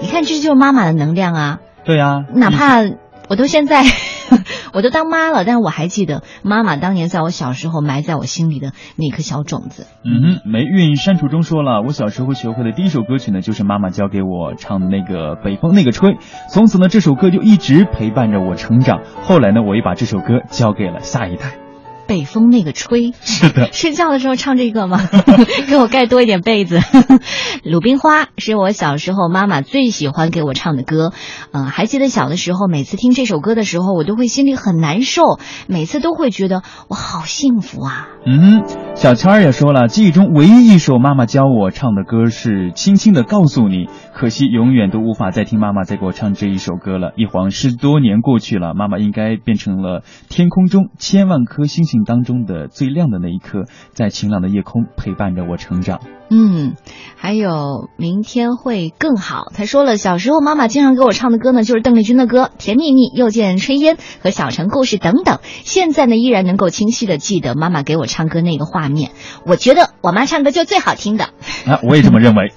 [0.00, 1.58] 你看，这就是妈妈的能量啊！
[1.84, 2.82] 对啊、哪怕
[3.28, 3.84] 我都现在
[4.72, 9.86] 我都当妈了，但是我还记得妈妈当年在我小时候埋在我心里的那颗小种子。
[10.04, 16.12] 嗯哼，霉运删除中说了，我小时候学会的第一首歌曲呢，就是妈妈教给我唱的那个《北风那个吹》，
[16.52, 19.00] 从此呢，这首歌就一直陪伴着我成长。
[19.22, 21.69] 后来呢，我也把这首歌交给了下一代。
[22.10, 24.98] 北风那个吹，是的，睡觉的时候唱这个吗？
[25.70, 26.80] 给我盖多一点被子。
[27.62, 31.12] 鲁冰花是我小时候妈妈最喜欢给我唱的歌，
[31.52, 35.38] 嗯、还记得小的时候，每次听这首歌的时候，我都会心里很难受，
[35.68, 38.08] 每次都会觉得我好幸福啊。
[38.26, 38.64] 嗯，
[38.96, 43.86] 小圈儿也说了，记忆中唯一一首妈妈教我唱的歌是《轻轻的告诉你》，
[44.20, 47.14] 可惜永远都无法再听妈妈再给我唱这一首歌了。
[47.16, 56.00] 一晃十多年过去了，妈妈应该变成了天空中千万颗星星当中的最亮的那一颗，在晴朗的夜空陪伴着我成长。
[56.30, 56.76] 嗯，
[57.16, 59.50] 还有明天会更好。
[59.52, 65.40] 他说了，小时候妈妈经常给我唱的歌呢，就是邓丽君的歌《甜蜜蜜》《又见炊烟》和《小城故事》等等。
[65.42, 69.10] 现在呢，依然能够清晰的记得妈妈给我唱歌那个画面。
[69.44, 71.24] 我觉得我妈唱歌就最好听的。
[71.66, 72.52] 啊， 我也这么认为。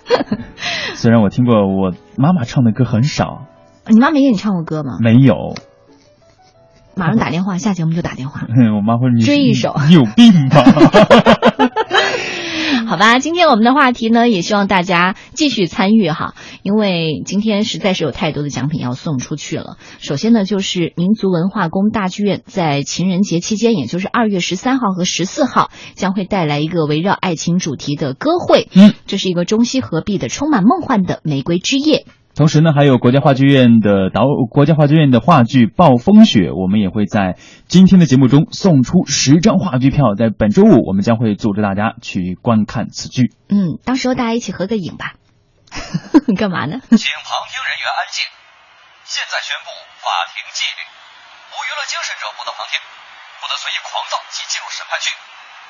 [0.93, 3.47] 虽然我听过我妈妈唱的歌很少，
[3.88, 4.97] 你妈没给你唱过歌吗？
[5.01, 5.55] 没有。
[6.96, 8.41] 马上打电话，下节目就打电话。
[8.78, 10.64] 我妈会你追一首你有病吧？
[12.86, 19.78] 好吧，今天我们的话题呢，也希望大家继续参与哈，因为今天实在是有太多的奖品要送出去了。
[20.00, 28.70] 首先呢，就是民族文化宫大剧院在情人节期间，也就是二月十三号和十四号，将会带来一个围绕爱情主题的歌会。
[28.76, 32.06] 嗯，这是一个中西合璧的、充满梦幻的玫瑰之夜。
[32.36, 37.38] 同时呢，还有国家话剧院的导国家话剧院的话剧《暴风雪》，我们也会在
[37.70, 40.18] 今天的节目中送出十张话剧票。
[40.18, 43.30] 在本周五，我们将会组织大家去观看此剧。
[43.54, 45.14] 嗯，到时候大家一起合个影吧。
[46.34, 46.82] 干嘛呢？
[46.90, 48.26] 请旁听人员安静。
[49.06, 49.70] 现在宣布
[50.02, 50.82] 法庭纪律：
[51.54, 52.82] 无娱乐精神者不得旁听，
[53.38, 55.14] 不得随意狂躁及进入审判区，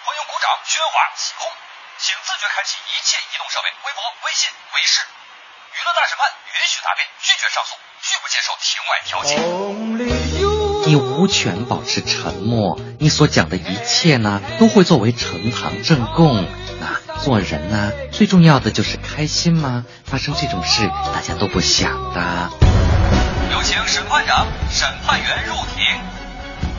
[0.08, 1.52] 欢迎鼓掌、喧哗、起哄，
[2.00, 5.04] 请自觉开启一切移动设备、微博、微信、微视。
[5.74, 9.34] 娱乐大审判允许答辩，拒绝上诉，拒不接受庭外调解。
[10.86, 16.46] 你无权保持沉默，你所讲的一切呢，都会作为呈堂证供。
[16.80, 19.84] 那做人呢，最重要的就是开心吗？
[20.06, 22.52] 发生这种事，大家都不想的。
[23.52, 25.84] 有请审判长、审判员入庭，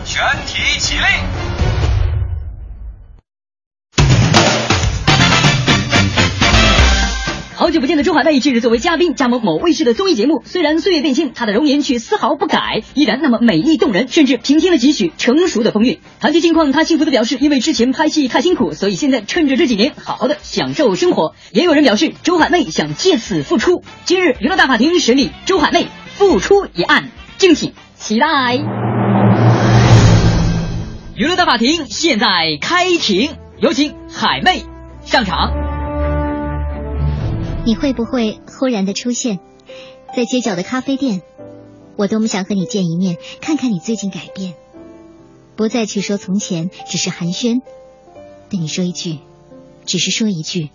[0.05, 1.74] 全体起立。
[7.57, 16.01] 好久不见的周海媚近日作为嘉宾加盟某卫视的综艺节目，虽然岁月变迁，她的容颜却丝毫不改，依然那么美丽动人，甚至平添了几许成熟的风韵。
[16.19, 21.37] 谈及近况，她幸福的表示，因为之前拍戏太辛苦，所以现在趁着这几年好好的享受生活。
[21.53, 23.85] 也有人表示，周海媚想借此复出。
[24.05, 25.87] 今日娱乐大法庭审理周海媚
[26.17, 28.27] 复出一案，敬请期待。
[31.15, 33.31] 娱乐大法庭现在开庭，
[33.61, 34.65] 有请海媚
[35.05, 35.74] 上场。
[37.65, 39.39] 你会不会忽然的出现
[40.15, 41.23] 在街角的咖啡店？
[41.97, 44.55] 我多么想和你见一面，看看你最近改变，
[45.57, 47.63] 不再去说从前，只是寒暄，
[48.51, 49.19] 对你说一句，
[49.87, 50.71] 只是说一句，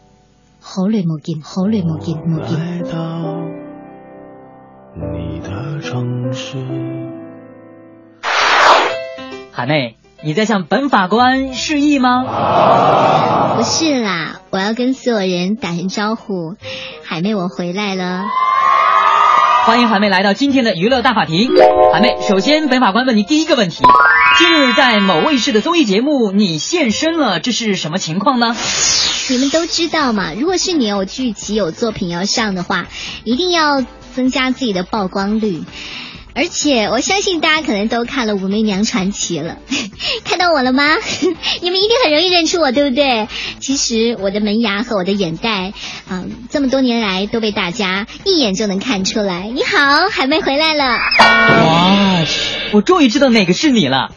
[0.59, 2.57] 好累冇見，好累冇見，冇見。
[2.57, 3.35] 来到
[4.95, 6.57] 你的城市。
[9.51, 12.23] 海妹，你在向本法官示意吗？
[13.57, 16.55] 不是啦，我要跟所有人打声招呼，
[17.03, 18.23] 海妹我回来了。
[19.65, 21.51] 欢迎海妹来到今天的娱乐大法庭。
[21.93, 23.83] 海妹，首先本法官问你第一个问题：
[24.39, 28.55] 近日在某卫视的综艺节目你现身了，这是什么情况呢？
[29.29, 32.87] 你们都知道嘛，如果是你有剧集、有作品要上的话，
[33.23, 33.85] 一定要
[34.15, 35.61] 增加自己的曝光率。
[36.39, 39.57] 而且我相信大家可能都看了《武媚娘传奇》了，
[40.23, 40.95] 看到我了吗？
[41.59, 43.27] 你们一定很容易认出我，对不对？
[43.59, 45.73] 其实我的门牙和我的眼袋，
[46.09, 49.49] 嗯，这么多年来都被大家一眼就能看出来。
[49.53, 50.85] 你好，海妹回来了。
[50.85, 52.25] 哇，
[52.71, 54.11] 我终于知道哪个是你了，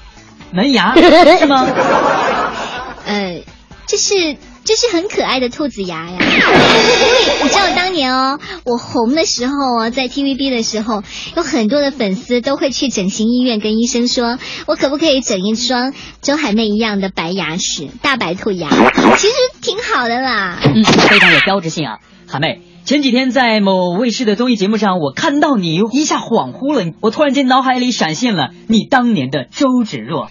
[0.52, 1.66] 门牙是吗？
[3.04, 3.40] 呃，
[3.88, 6.18] 这是这是很可爱的兔子牙呀。
[7.42, 11.02] 你知道当年哦，我红的时候哦，在 TVB 的时候，
[11.36, 18.68] 有很多的粉丝都会去整形医院跟医生说，我可不可以整一双周海媚一样的白牙齿，大白兔牙？
[19.16, 20.58] 其实挺好的啦。
[20.62, 21.98] 嗯，非常有标志性啊，
[22.28, 22.62] 海妹。
[22.84, 30.22] 前几天在某卫视的综艺节目上，我看到你一下恍惚了，我突然间脑海里闪现了你当年的周芷若，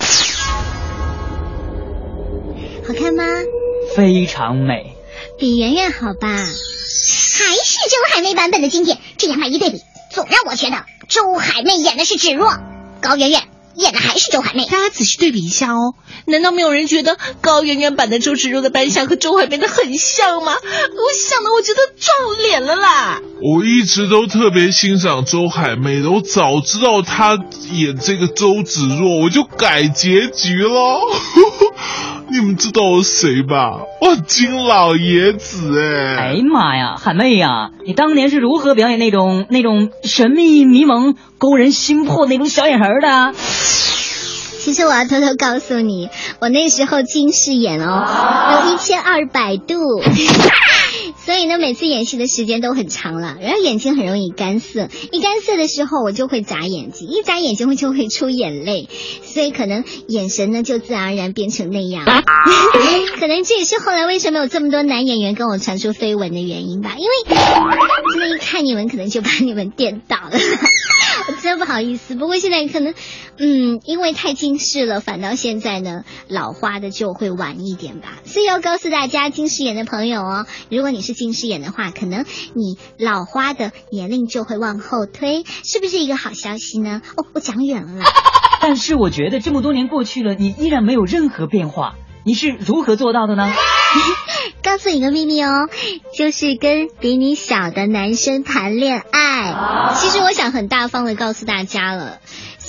[2.86, 3.24] 好看吗？
[3.96, 4.96] 非常美。
[5.38, 6.28] 比圆圆好吧？
[6.28, 9.82] 还是周海媚版本的经典，这两版一对比，
[10.12, 12.54] 总让我觉得周海媚演的是芷若，
[13.02, 13.42] 高圆圆
[13.76, 14.66] 演的还是周海媚。
[14.66, 20.54] 大家仔细对比一下哦，难道没有人觉得高圆圆版的周芷若的扮相和周海媚的很像吗？
[20.54, 23.20] 我想的我觉得撞脸了啦。
[23.42, 27.38] 我一直都特别欣赏周海媚的，我早知道她
[27.72, 31.00] 演这个周芷若，我就改结局了。
[32.32, 33.82] 你们知道我谁吧？
[34.00, 36.16] 我，金老爷子哎！
[36.16, 43.34] 哎呀妈呀，喊妹呀，你当年是如何表演那种那种神秘迷蒙、勾人心魄那种小眼神的？
[44.64, 46.10] 其实我要偷偷告诉你，
[46.40, 49.76] 我那时候近视眼哦，有一千二百度，
[51.18, 58.90] 所以呢，每次演戏的时间都很长了，然后眼睛很容易干涩，一干涩的时候我就会眨眼睛，一眨眼睛会就会出眼泪，
[59.24, 62.06] 所以可能眼神呢就自然而然变成那样，
[63.20, 70.32] 可能这也是后来为什么有这么多男演员跟我传出绯闻的原因吧，因为真的，一看你们可能就把你们电倒了，
[71.28, 72.94] 我 真不好意思，不过现在可能，
[73.38, 87.02] 嗯，因为太近视了，反倒现在呢老花的就会晚一点吧，所以要告诉大家近视眼的朋友哦，如果你是近视眼的话，可能你老花的年龄就会往后推，是不是一个好消息呢？
[87.16, 88.06] 哦，我讲远了啦。
[88.62, 93.52] 但是我觉得这么多年过去了，你依然没有任何变化，你是如何做到的呢？
[94.64, 95.68] 告诉你个秘密哦，
[96.16, 99.94] 就是跟比你小的男生谈恋爱。
[99.96, 102.20] 其实我想很大方的告诉大家了，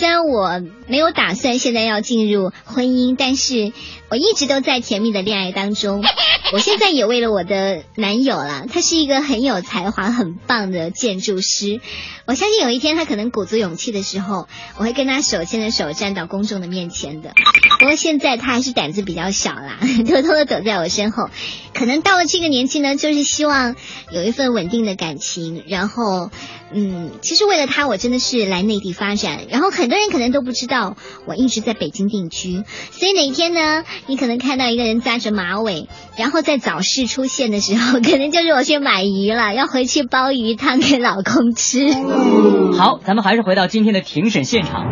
[0.03, 3.73] 虽然我没有打算现在要进入婚姻，但是
[4.11, 6.03] 我一直都在甜蜜的恋爱当中。
[6.53, 11.81] 我现在也为了我的男友啦，他是一个很有才华、很棒的建筑师。
[12.27, 17.33] 我相信有一天他可能鼓足勇气的时候，我会跟他手牵着手站到公众的面前的。
[17.79, 19.79] 不过现在他还是胆子比较小啦，
[20.09, 21.31] 偷偷的躲在我身后。
[21.75, 23.77] 可能到了这个年纪呢，就是希望
[24.11, 25.65] 有一份稳定的感情。
[25.67, 26.31] 然后，
[26.73, 29.47] 嗯，其实为了他，我真的是来内地发展。
[29.49, 32.65] 然后很多人可能都不知道，我一直在北京定居。
[32.91, 35.87] 所以哪天呢，你可能看到一个人扎着马尾，
[36.17, 41.93] 然后在早市出现的时候， 可能就是我去买鱼了，要回去煲鱼汤给老公吃。
[42.79, 44.87] 好，咱们还是回到今天的庭审现场。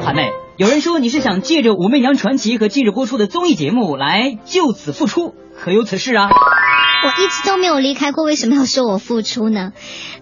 [0.00, 6.28] 韩妹，有人说你是想借着《武媚娘传奇》和近日播出的综艺节目来就此复出，可有此事啊？
[7.04, 9.72] 我一直都没有离开过，为什么要说我复出呢？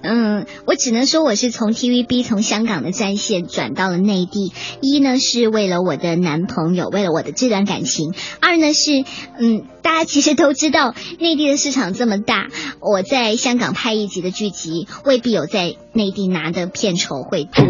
[0.02, 4.52] 嗯，我只能说我是从 TVB 从香港的战线转到了内地。
[4.82, 9.04] 一呢是为了我的男朋友，为了我的这段感情；二呢是，
[9.38, 12.48] 嗯，大家其实都知道，内地的市场这么大，
[12.80, 17.64] 我在香港拍一集的剧集，未必有在内地拿的片酬会多，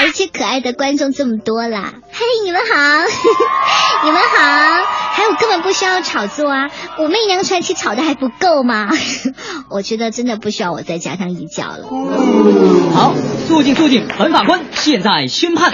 [0.00, 1.94] 而且可爱的观众这么多啦。
[2.12, 3.04] 嘿，你们好，
[4.04, 8.88] 你们好，还有根本不需要炒作啊，《武媚娘传奇》炒的还不够吗？
[9.68, 11.88] 我觉得真的不需要我再加上一脚了。
[12.94, 13.14] 好，
[13.48, 15.72] 肃静肃静，本法官现在宣判。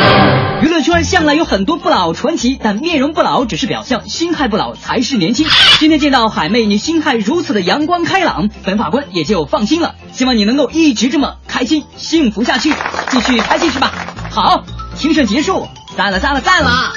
[0.62, 5.46] 娱乐圈向来有很多不老传奇，但面容不老只是表象，心态不老才是年轻。
[5.78, 9.94] 今天见到海妹，你心态如此的阳光开朗，本法官也就放心了。
[10.12, 12.72] 希望你能够一直这么开心幸福下去，
[13.10, 13.92] 继续拍戏去吧？
[14.30, 14.64] 好，
[14.96, 16.92] 庭审结束，散了散了散了。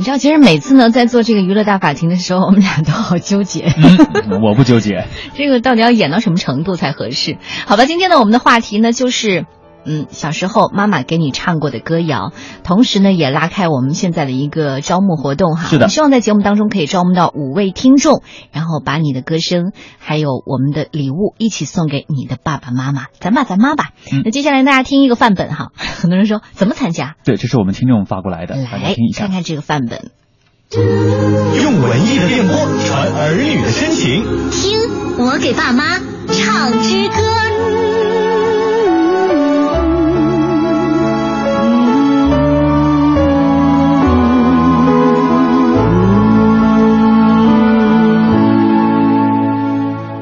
[0.00, 3.70] 你知道，其实每次呢，在做这个娱乐大法庭的时候，我们俩都好纠结。
[3.76, 5.04] 嗯，我不纠结。
[5.36, 7.36] 这个到底要演到什么程度才合适？
[7.66, 9.44] 好吧，今天呢，我们的话题呢就是，
[9.84, 12.32] 嗯，小时候妈妈给你唱过的歌谣，
[12.64, 15.68] 同时呢，也拉开我们现在的一个招募活动哈。
[15.68, 18.22] 是的希望在节目当中可以招募到五位听众，
[18.52, 23.90] 然后把你的歌声还有我们的礼物一起送给你的爸爸妈妈，咱爸咱妈吧。
[24.12, 27.16] 嗯那接下来大家听一个范本哈，很多人说怎么参加？
[27.24, 29.30] 对，这是我们听众发过来的，大家来听一下看。
[29.32, 30.10] 看这个范本。
[30.72, 32.54] 用文艺的电波
[32.86, 34.22] 传儿女的深情。
[34.50, 34.78] 听
[35.18, 37.99] 我给爸妈唱支歌。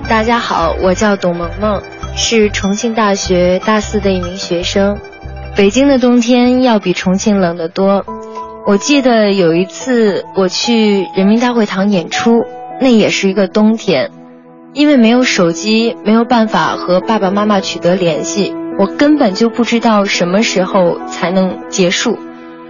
[0.09, 1.83] 大家好，我叫董萌萌，
[2.17, 4.99] 是重庆大学大四的一名学生。
[5.55, 8.07] 北京的冬天要比重庆冷得多。
[8.67, 12.45] 我记得有一次我去人民大会堂演出，
[12.81, 14.11] 那也是一个冬天，
[14.73, 22.19] 因为没有手机，没有办法和爸爸妈妈取得联系，我根本就不知道什么时候才能结束。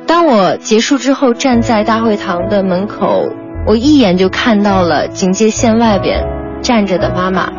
[0.09, 3.28] 当我结束之后，站在大会堂的门口，
[3.64, 6.24] 我一眼就看到了警戒线外边
[6.63, 7.51] 站着的妈妈，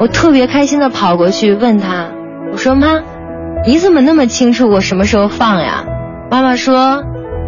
[0.00, 2.08] 我特别开心的跑过去问她，
[2.52, 3.00] 我说妈，
[3.66, 5.84] 你怎么那么清楚我什么时候放呀？
[6.30, 7.04] 妈妈说。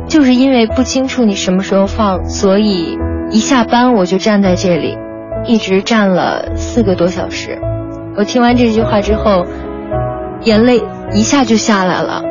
[0.06, 2.98] 就是因为不清楚你什么时候放，所以
[3.30, 4.98] 一下班我就站在这里，
[5.46, 7.58] 一直站了四个多小时。
[8.14, 9.46] 我听完这句话之后，
[10.42, 10.82] 眼泪
[11.14, 12.22] 一下就下来了。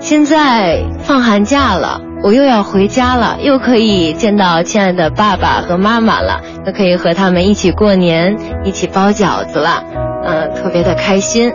[0.00, 9.84] 现在放寒假了，我又要回家了，又可以见到亲爱的爸爸和妈妈了，又可以和他们一起过年，一起包饺子了，
[10.24, 11.52] 嗯，特别的开心。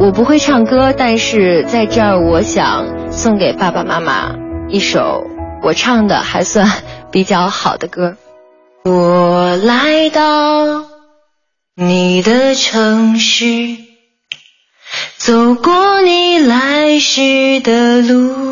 [0.00, 4.34] 我不会唱歌，但是在这儿我想送给爸爸妈妈。
[4.68, 5.26] 一首
[5.62, 6.70] 我唱的还算
[7.10, 8.16] 比较好的歌。
[8.84, 10.84] 我来到
[11.76, 13.76] 你的城市，
[15.16, 18.51] 走过你来时的路，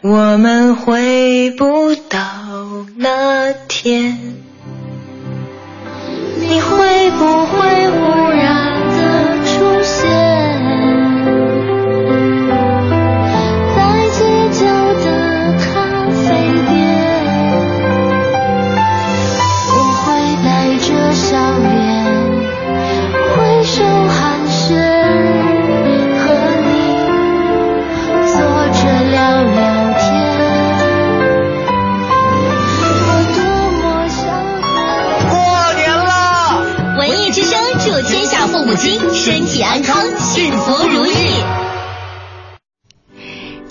[0.00, 2.18] 我们回不到
[2.94, 4.16] 那天。
[6.36, 7.57] 你会不会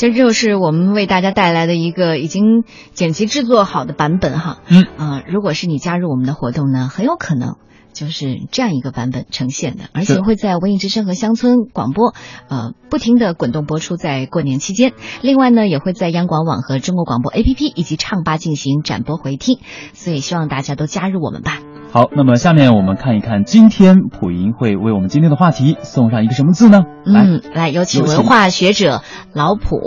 [0.08, 4.60] 这就是我们为大家带来的一个已经剪辑制作好的版本哈。
[4.70, 7.56] 嗯啊，如果是你加入我们的活动呢，很有可能
[7.92, 12.14] 就是这样一个版本呈现的，而且会在文艺之声和乡村广播
[12.48, 14.94] 呃不停的滚动播出，在过年期间。
[15.22, 19.60] 另外呢，也会在央广网和中国广播 APP 以及唱吧进行展播回听，
[19.94, 21.60] 所以希望大家都加入我们吧。
[21.90, 26.84] 好，那么下面我们看一看，今天普银会为我们今天的话题送上一个什么字呢？
[27.06, 29.02] 嗯，来有请文化学者
[29.34, 29.78] 老普。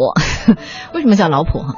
[0.95, 1.75] 为什么叫老普哈？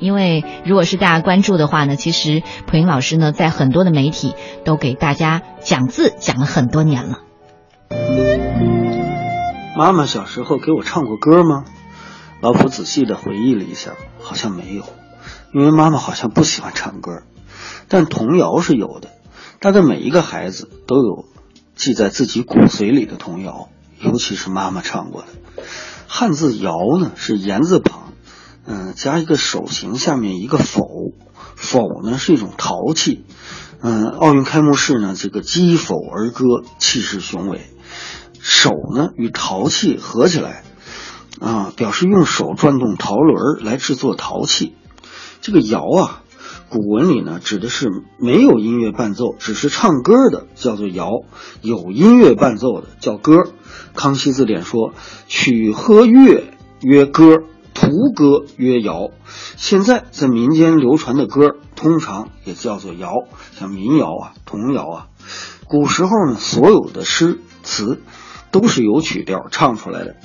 [0.00, 4.34] 因为如果是大家关注的话呢，其实普音老师呢，在很多的媒体
[4.64, 7.18] 都给大家讲字讲了很多年了。
[9.76, 11.64] 妈妈小时候给我唱过歌吗？
[12.40, 14.82] 老普仔细的回忆了一下，好像没有，
[15.54, 17.22] 因为妈妈好像不喜欢唱歌，
[17.88, 19.08] 但童谣是有的。
[19.62, 21.24] 大概每一个孩子都有
[21.76, 23.68] 记在自己骨髓里的童谣，
[24.00, 25.28] 尤其是妈妈唱过的。
[26.08, 28.12] 汉字“谣”呢是言字旁，
[28.66, 30.82] 嗯，加一个手形，下面一个否。
[31.54, 33.24] 否呢是一种陶器，
[33.80, 36.44] 嗯，奥运开幕式呢这个击否而歌，
[36.80, 37.60] 气势雄伟。
[38.40, 40.64] 手呢与陶器合起来，
[41.38, 44.74] 啊，表示用手转动陶轮来制作陶器。
[45.40, 46.21] 这个窑啊。
[46.72, 51.26] 古文里呢，指的是没有音乐伴奏，只是唱歌的，叫做谣；
[51.60, 53.44] 有音乐伴奏的叫歌。
[53.94, 54.94] 康熙字典说
[55.28, 56.44] ：“曲和乐
[56.80, 57.40] 曰歌，
[57.74, 59.10] 图歌曰谣。”
[59.58, 63.12] 现在在民间流传的歌，通常也叫做谣，
[63.50, 65.06] 像民谣啊、童谣啊。
[65.68, 68.00] 古时候呢，所有的诗词
[68.50, 70.16] 都是有曲调唱出来的，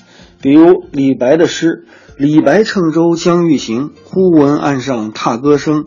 [0.41, 1.87] 比如李白的诗
[2.17, 5.83] ：“李白乘舟将欲行，忽闻岸上踏歌声。”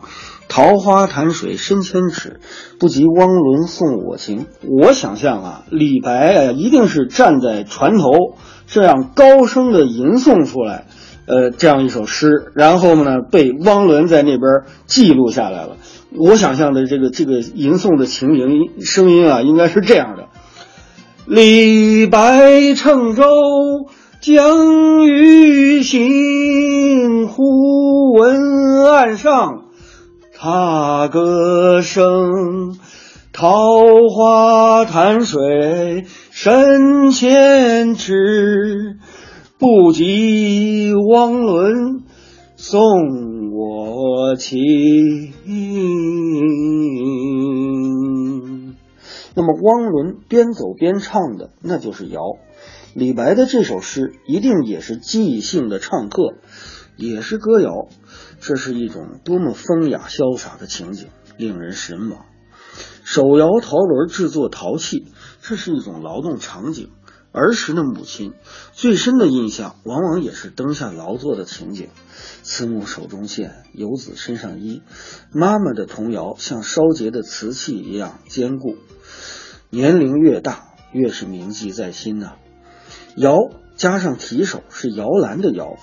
[0.51, 2.41] 桃花潭水深千尺，
[2.77, 4.47] 不及汪伦送我情。
[4.67, 8.11] 我想象啊，李白啊，一定是站在船头，
[8.67, 10.87] 这样高声的吟诵出来，
[11.25, 14.41] 呃，这样一首诗，然后呢，被汪伦在那边
[14.87, 15.77] 记录下来了。
[16.19, 20.25] 我想象的这个这个吟诵的情景声音啊，应该是这样的：
[21.25, 23.23] 李白乘舟
[24.19, 29.60] 将欲行，忽闻岸上。
[30.43, 32.75] 踏歌声，
[33.31, 33.51] 桃
[34.09, 38.97] 花潭水深千尺，
[39.59, 42.01] 不及汪伦
[42.55, 42.81] 送
[43.53, 44.59] 我情。
[49.35, 52.19] 那么汪伦边走边唱的，那就是谣。
[52.95, 56.33] 李白的这首诗一定也是即兴的唱和，
[57.07, 57.87] 也是歌谣。
[58.39, 62.25] 这是一种多么风雅潇洒的情景，令人神往。
[63.03, 65.07] 手摇陶轮制作陶器，
[65.41, 66.91] 这是一种劳动场景。
[67.33, 68.33] 儿时的母亲
[68.73, 71.87] 最深的印象，往往也是灯下劳作的情景。
[72.43, 74.81] 慈母手中线，游子身上衣。
[75.31, 78.75] 妈妈的童谣像烧结的瓷器一样坚固，
[79.69, 82.33] 年龄越大，越是铭记在心呐、
[83.15, 83.37] 摇
[83.77, 85.77] 加上提手是摇篮的摇，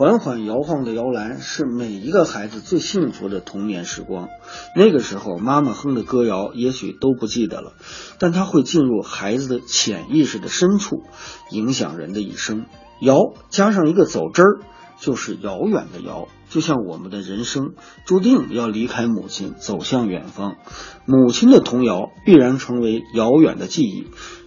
[0.00, 4.30] 缓缓摇晃的摇篮是每一个孩子最幸福的童年时光。
[4.74, 7.74] 那个时候，妈妈哼的歌谣也许都不记得了，
[8.18, 11.02] 但它会进入孩子的潜意识的深处，
[11.50, 12.64] 影响人的一生。
[13.02, 14.60] 摇加上一个走之儿，
[14.98, 17.74] 就是遥远的遥，就像我们的人生
[18.06, 20.56] 注定要离开母亲，走向远方。
[21.04, 24.06] 母亲的童谣必然成为遥远的记忆，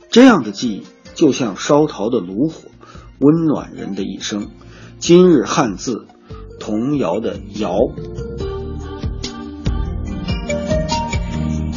[0.10, 0.84] 这样的记忆
[1.14, 2.72] 就像烧陶的炉火，
[3.20, 4.47] 温暖人的一生。
[5.06, 6.08] 今日汉字，
[6.62, 7.76] 童谣的谣。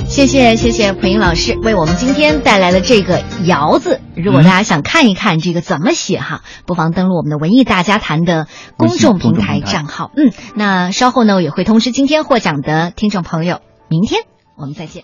[0.06, 4.00] 谢谢谢谢蒲英老师为我们今天带来了这个“谣”字。
[4.14, 8.46] 如果大家想看一看这个怎么写哈，不妨登录我们的文艺大家谈的
[8.76, 10.12] 公众平台账号。
[10.16, 13.58] 嗯，那稍后呢，我也会通知今天获奖的听众朋友。
[13.88, 14.20] 明天
[14.56, 15.02] 我们再见。